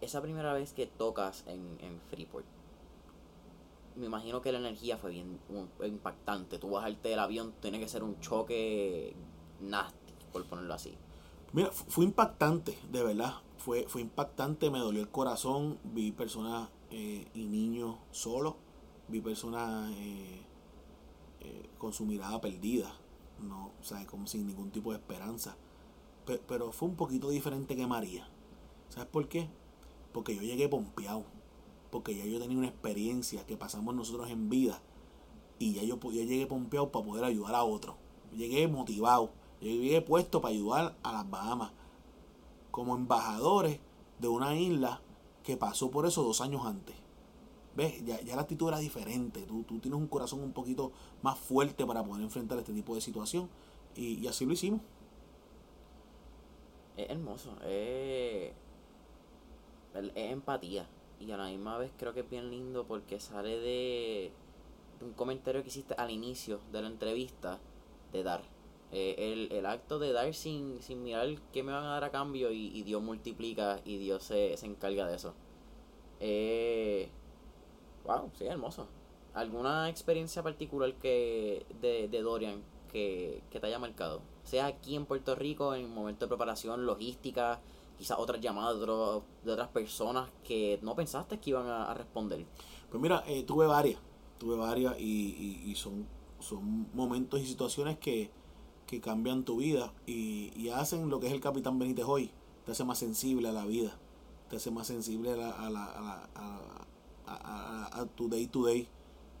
[0.00, 2.46] Esa primera vez que tocas en, en Freeport,
[3.96, 5.40] me imagino que la energía fue bien
[5.84, 6.60] impactante.
[6.60, 9.16] Tú bajarte del avión, tiene que ser un choque
[9.60, 10.96] nasty, por ponerlo así.
[11.52, 13.34] Mira, fue impactante, de verdad.
[13.60, 15.78] Fue, fue impactante, me dolió el corazón.
[15.84, 18.54] Vi personas eh, y niños solos.
[19.08, 20.42] Vi personas eh,
[21.40, 22.92] eh, con su mirada perdida
[23.42, 25.56] no, o sea, como sin ningún tipo de esperanza.
[26.46, 28.28] Pero, fue un poquito diferente que María.
[28.88, 29.48] ¿Sabes por qué?
[30.12, 31.24] Porque yo llegué pompeado.
[31.90, 34.80] Porque ya yo tenía una experiencia que pasamos nosotros en vida.
[35.58, 37.96] Y ya yo, yo llegué pompeado para poder ayudar a otros.
[38.32, 39.32] Llegué motivado.
[39.60, 41.72] Llegué puesto para ayudar a las Bahamas.
[42.70, 43.80] Como embajadores
[44.18, 45.00] de una isla
[45.42, 46.96] que pasó por eso dos años antes.
[47.74, 48.04] ¿Ves?
[48.04, 49.42] Ya, la actitud era diferente.
[49.42, 50.92] Tú, tú, tienes un corazón un poquito
[51.22, 53.48] más fuerte para poder enfrentar este tipo de situación.
[53.94, 54.80] Y, así lo hicimos.
[56.96, 57.56] Es hermoso.
[57.64, 58.52] Es,
[59.94, 60.86] es empatía.
[61.20, 64.32] Y a la misma vez creo que es bien lindo porque sale de,
[65.00, 67.58] un comentario que hiciste al inicio de la entrevista
[68.12, 68.42] de dar.
[68.92, 72.10] Eh, el, el, acto de dar sin, sin mirar qué me van a dar a
[72.10, 75.34] cambio y, Dios multiplica y Dios se, se encarga de eso.
[76.18, 77.08] Eh,
[78.04, 78.86] Wow, sí, hermoso.
[79.34, 84.22] ¿Alguna experiencia particular que de, de Dorian que, te haya marcado?
[84.42, 87.60] Sea aquí en Puerto Rico, en momento de preparación, logística,
[87.98, 92.44] quizás otras llamadas de, otras personas que no pensaste que iban a, responder.
[92.90, 94.00] Pues mira, eh, tuve varias,
[94.38, 96.06] tuve varias y, y, son,
[96.40, 98.30] son momentos y situaciones que,
[98.90, 102.32] que cambian tu vida y, hacen lo que es el Capitán Benítez hoy,
[102.66, 103.96] te hace más sensible a la vida,
[104.48, 106.86] te hace más sensible a la, a la, a
[107.26, 108.88] a, tu day to day,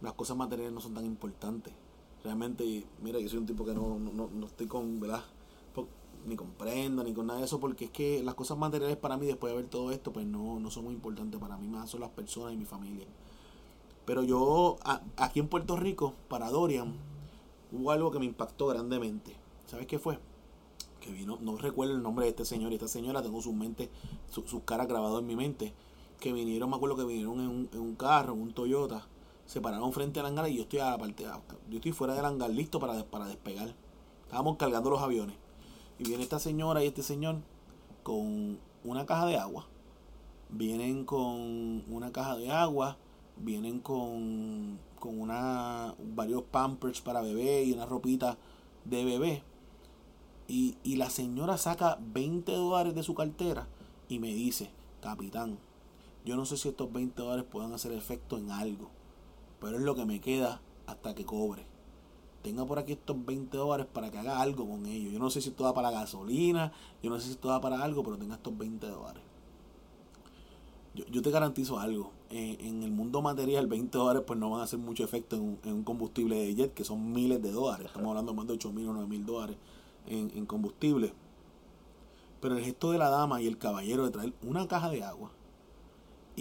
[0.02, 1.74] las cosas materiales no son tan importantes.
[2.22, 5.24] Realmente, mira, yo soy un tipo que no, no, no estoy con, ¿verdad?
[6.26, 9.16] Ni con prenda, ni con nada de eso, porque es que las cosas materiales para
[9.16, 11.90] mí, después de ver todo esto, pues no, no son muy importantes para mí, más
[11.90, 13.06] son las personas y mi familia.
[14.04, 14.78] Pero yo,
[15.16, 16.94] aquí en Puerto Rico, para Dorian,
[17.72, 19.39] hubo algo que me impactó grandemente.
[19.70, 20.18] ¿Sabes qué fue?
[21.00, 23.54] Que vino, no recuerdo el nombre de este señor y esta señora, tengo sus
[24.44, 25.72] su caras grabadas en mi mente
[26.18, 29.06] que vinieron, me acuerdo que vinieron en un, en un carro, en un Toyota,
[29.46, 32.24] se pararon frente al hangar y yo estoy a la parte, yo estoy fuera del
[32.24, 33.72] hangar listo para, para despegar.
[34.24, 35.36] Estábamos cargando los aviones.
[36.00, 37.36] Y viene esta señora y este señor
[38.02, 39.68] con una caja de agua.
[40.48, 42.96] Vienen con una caja de agua,
[43.36, 48.36] vienen con, con una, varios pampers para bebé y una ropita
[48.84, 49.44] de bebé.
[50.52, 53.68] Y, la señora saca 20 dólares de su cartera
[54.08, 54.68] y me dice,
[55.00, 55.60] capitán,
[56.24, 58.90] yo no sé si estos 20 dólares puedan hacer efecto en algo,
[59.60, 61.66] pero es lo que me queda hasta que cobre.
[62.42, 65.12] Tenga por aquí estos 20 dólares para que haga algo con ellos.
[65.12, 67.84] Yo no sé si esto da para gasolina, yo no sé si esto da para
[67.84, 69.22] algo, pero tenga estos 20 dólares.
[70.94, 72.10] Yo, te garantizo algo.
[72.30, 75.84] En, el mundo material, 20 dólares pues no van a hacer mucho efecto en un,
[75.84, 77.86] combustible de jet, que son miles de dólares.
[77.86, 79.56] Estamos hablando más de 8 mil o 9 mil dólares
[80.06, 81.12] en, en combustible.
[82.40, 85.30] Pero el gesto de la dama y el caballero de traer una caja de agua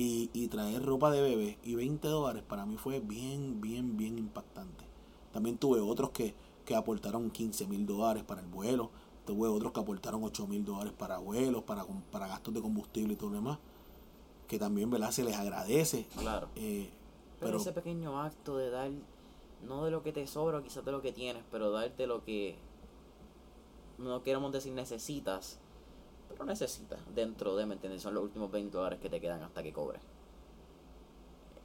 [0.01, 4.85] y, traer ropa de bebé y 20 dólares para mí fue bien, bien, bien impactante.
[5.33, 6.33] También tuve otros que,
[6.65, 8.91] que aportaron 15 mil dólares para el vuelo,
[9.25, 13.15] tuve otros que aportaron 8 mil dólares para vuelos, para, para gastos de combustible y
[13.15, 13.59] todo lo demás,
[14.47, 15.11] que también ¿verdad?
[15.11, 16.07] se les agradece.
[16.17, 16.47] Claro.
[16.55, 16.89] Eh,
[17.39, 18.91] pero, ese pequeño acto de dar,
[19.67, 22.55] no de lo que te sobra, quizás de lo que tienes, pero darte lo que,
[23.99, 25.59] no queremos decir necesitas,
[26.29, 28.01] pero necesitas dentro de, ¿me entiendes?
[28.01, 30.01] Son los últimos 20 dólares que te quedan hasta que cobres.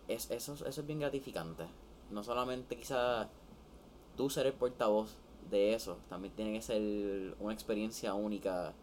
[0.09, 1.65] Es, eso, eso es bien gratificante.
[2.11, 3.29] No solamente quizás
[4.17, 5.17] tú ser el portavoz
[5.51, 8.75] de eso, también tiene que ser una experiencia única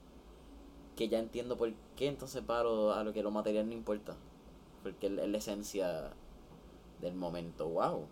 [0.96, 4.16] que ya entiendo por qué entonces paro a lo que lo material no importa.
[4.84, 6.12] Porque es la esencia
[7.02, 7.68] del momento.
[7.68, 8.08] ¡Wow!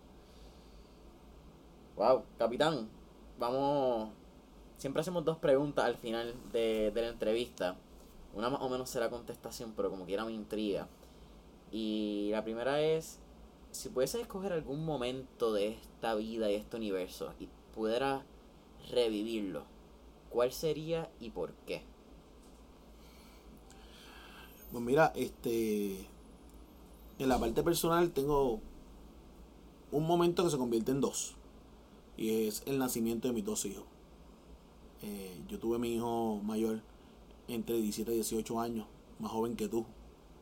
[1.96, 2.22] ¡Wow!
[2.38, 2.88] Capitán,
[3.38, 4.10] vamos
[4.80, 7.76] siempre hacemos dos preguntas al final de, la entrevista.
[8.34, 10.88] Una más o menos será contestación, pero como quiera me intriga.
[11.70, 13.18] Y la primera es,
[13.72, 18.24] si pudiese escoger algún momento de esta vida y este universo y pudiera
[18.90, 19.64] revivirlo,
[20.30, 21.82] ¿cuál sería y por qué?
[24.72, 26.08] Pues mira, este
[27.18, 28.60] en la parte personal tengo
[29.92, 31.34] un momento que se convierte en dos.
[32.16, 33.89] Y es el nacimiento de mis dos hijos.
[35.02, 36.82] Eh, yo tuve mi hijo mayor
[37.48, 38.86] entre 17 y 18 años,
[39.18, 39.84] más joven que tú.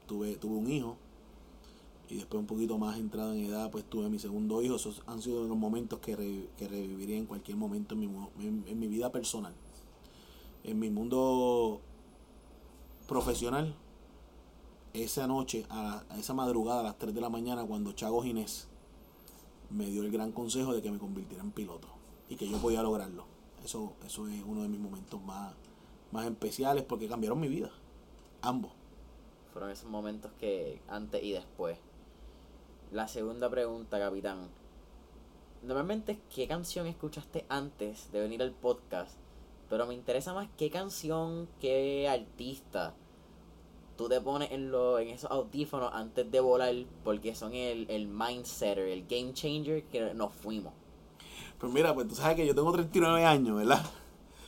[0.06, 0.96] Tuve, tuve un hijo.
[2.08, 4.76] Y después un poquito más entrado en edad, pues tuve mi segundo hijo.
[4.76, 8.06] Esos han sido los momentos que, reviviría en cualquier momento en mi,
[8.66, 9.54] en, mi vida personal.
[10.64, 11.80] En mi mundo
[13.06, 13.74] profesional,
[14.94, 18.68] esa noche, a, esa madrugada, a las 3 de la mañana, cuando Chago Ginés
[19.70, 21.88] me dio el gran consejo de que me convirtiera en piloto
[22.30, 23.24] y que yo podía lograrlo.
[23.68, 25.52] Eso, eso es uno de mis momentos más,
[26.10, 27.70] más especiales porque cambiaron mi vida.
[28.40, 28.72] Ambos.
[29.52, 31.76] Fueron esos momentos que antes y después.
[32.92, 34.48] La segunda pregunta, capitán.
[35.62, 39.18] Normalmente, ¿qué canción escuchaste antes de venir al podcast?
[39.68, 42.94] Pero me interesa más qué canción, qué artista
[43.98, 48.08] tú te pones en, lo, en esos audífonos antes de volar porque son el, el
[48.08, 50.72] mindsetter, el game changer que nos fuimos.
[51.58, 53.84] Pues mira, pues tú sabes que yo tengo 39 años, ¿verdad?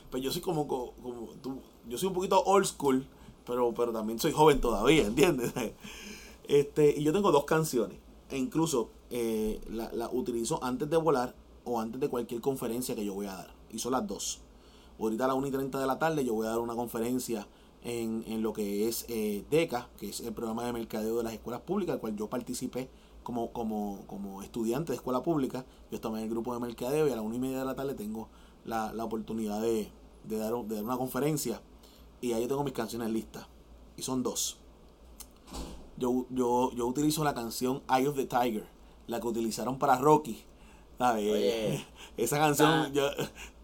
[0.09, 0.93] Pues yo soy como, como,
[1.41, 3.05] tú, yo soy un poquito old school,
[3.45, 5.53] pero, pero también soy joven todavía, ¿entiendes?
[6.47, 7.97] Este, y yo tengo dos canciones,
[8.29, 11.33] e incluso eh, la, la utilizo antes de volar
[11.63, 13.53] o antes de cualquier conferencia que yo voy a dar.
[13.71, 14.41] Y son las dos.
[14.99, 17.47] Ahorita a las 1 y 30 de la tarde yo voy a dar una conferencia
[17.83, 21.33] en, en lo que es eh, DECA, que es el programa de mercadeo de las
[21.33, 22.89] escuelas públicas, al cual yo participé
[23.23, 25.65] como, como, como estudiante de escuela pública.
[25.89, 27.75] Yo estaba en el grupo de mercadeo y a las una y media de la
[27.75, 28.29] tarde tengo
[28.65, 29.91] la, la oportunidad de,
[30.23, 31.61] de, dar, de dar una conferencia.
[32.21, 33.47] Y ahí tengo mis canciones listas.
[33.97, 34.57] Y son dos.
[35.97, 38.67] Yo, yo, yo utilizo la canción Eye of the Tiger,
[39.07, 40.43] la que utilizaron para Rocky.
[41.01, 41.81] ¿Sabes?
[42.15, 43.09] Esa canción, yo,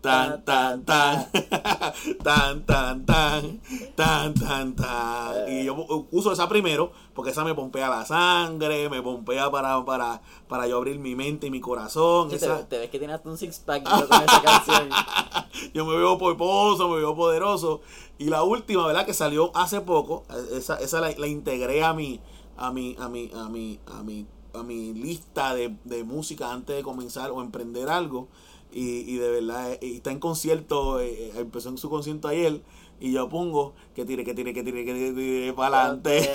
[0.01, 1.29] tan, tan, tan,
[2.23, 3.61] tan, tan, tan,
[3.95, 5.47] tan, tan, tan.
[5.47, 10.19] Y yo uso esa primero porque esa me pompea la sangre, me pompea para, para,
[10.47, 12.29] para yo abrir mi mente y mi corazón.
[12.31, 14.89] te, ves que tienes un six pack con esa canción.
[15.75, 17.81] yo me veo poderoso, me veo poderoso.
[18.17, 19.05] Y la última, ¿verdad?
[19.05, 22.19] Que salió hace poco, esa, esa la, la integré a mi,
[22.57, 26.75] a mi, a mi, a mi, a mi, a mi lista de, de música antes
[26.75, 28.27] de comenzar o emprender algo
[28.71, 32.27] y, y de verdad eh, y está en concierto, eh, eh, empezó en su concierto
[32.27, 32.61] ayer
[32.99, 36.31] y yo pongo que tire, que tire, que tire, que tire, para adelante.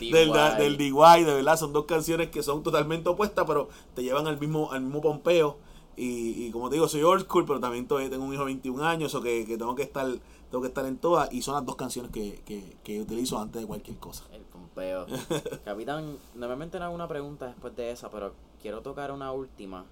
[0.00, 1.24] Del, del, DIY.
[1.24, 4.82] de verdad, son dos canciones que son totalmente opuestas, pero te llevan al mismo, al
[4.82, 5.58] mismo pompeo.
[5.96, 8.84] Y, y como te digo, soy old school, pero también tengo un hijo de 21
[8.84, 10.08] años, o que, que tengo que estar
[10.50, 11.32] tengo que estar en todas.
[11.32, 14.24] Y son las dos canciones que, que, que utilizo antes de cualquier cosa.
[14.32, 14.42] El
[14.80, 15.06] pompeo.
[15.64, 19.84] Capitán, normalmente no hago una pregunta después de esa, pero quiero tocar una última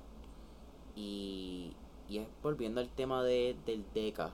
[0.95, 1.72] y,
[2.09, 4.32] y es volviendo al tema de, del DECA,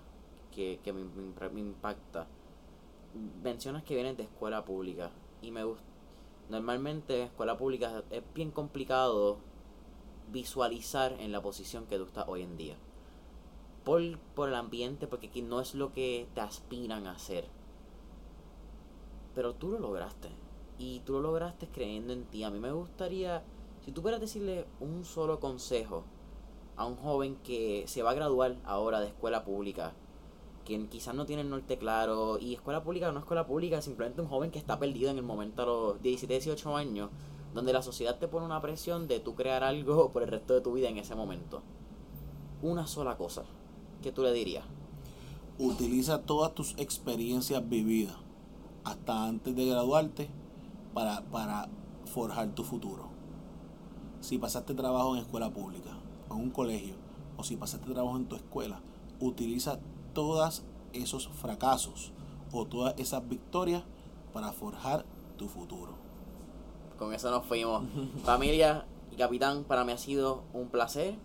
[0.54, 2.26] que, que me, me, impacta.
[3.42, 5.10] Mencionas que vienen de escuela pública.
[5.42, 5.84] Y me gusta.
[6.48, 9.38] Normalmente en escuela pública es bien complicado
[10.30, 12.76] visualizar en la posición que tú estás hoy en día.
[13.84, 17.46] Por, por el ambiente, porque aquí no es lo que te aspiran a hacer.
[19.34, 20.43] Pero tú lo lograste.
[20.78, 22.42] Y tú lo lograste creyendo en ti.
[22.44, 23.42] A mí me gustaría,
[23.84, 26.04] si tú pudieras decirle un solo consejo
[26.76, 29.92] a un joven que se va a graduar ahora de escuela pública,
[30.64, 34.20] quien quizás no tiene el norte claro, y escuela pública o no escuela pública, simplemente
[34.20, 37.10] un joven que está perdido en el momento a los 17, 18 años,
[37.52, 40.60] donde la sociedad te pone una presión de tú crear algo por el resto de
[40.60, 41.62] tu vida en ese momento.
[42.62, 43.44] Una sola cosa,
[44.02, 44.64] que tú le dirías?
[45.58, 48.16] Utiliza todas tus experiencias vividas
[48.82, 50.28] hasta antes de graduarte
[50.94, 51.68] para, para
[52.06, 53.08] forjar tu futuro.
[54.20, 55.90] Si pasaste trabajo en escuela pública,
[56.30, 56.94] un colegio
[57.36, 58.80] o si pasaste trabajo en tu escuela,
[59.20, 59.78] utiliza
[60.12, 62.12] todos esos fracasos
[62.52, 63.82] o todas esas victorias
[64.32, 65.04] para forjar
[65.36, 65.94] tu futuro.
[66.98, 67.84] Con eso nos fuimos.
[68.24, 71.16] Familia y capitán, para mí ha sido un placer.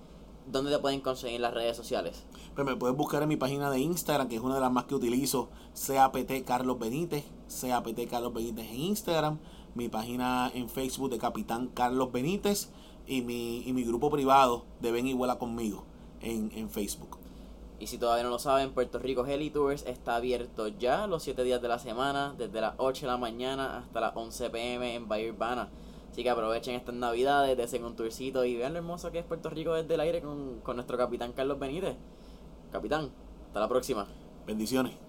[0.47, 2.25] ¿Dónde te pueden conseguir en las redes sociales?
[2.55, 4.85] Pues me puedes buscar en mi página de Instagram, que es una de las más
[4.85, 5.49] que utilizo,
[5.87, 7.23] CAPT Carlos Benítez,
[7.61, 9.39] CAPT Carlos Benítez en Instagram,
[9.75, 12.69] mi página en Facebook de Capitán Carlos Benítez
[13.07, 15.85] y mi, y mi grupo privado de Ven y Vuela conmigo
[16.21, 17.17] en, en Facebook.
[17.79, 21.43] Y si todavía no lo saben, Puerto Rico Heli Tours está abierto ya los 7
[21.43, 25.07] días de la semana, desde las 8 de la mañana hasta las 11 pm en
[25.07, 25.69] Bahía Urbana.
[26.11, 29.49] Así que aprovechen estas navidades, desen un tourcito y vean lo hermoso que es Puerto
[29.49, 31.95] Rico desde el aire con, con nuestro capitán Carlos Benítez.
[32.71, 33.11] Capitán,
[33.47, 34.07] hasta la próxima.
[34.45, 35.08] Bendiciones.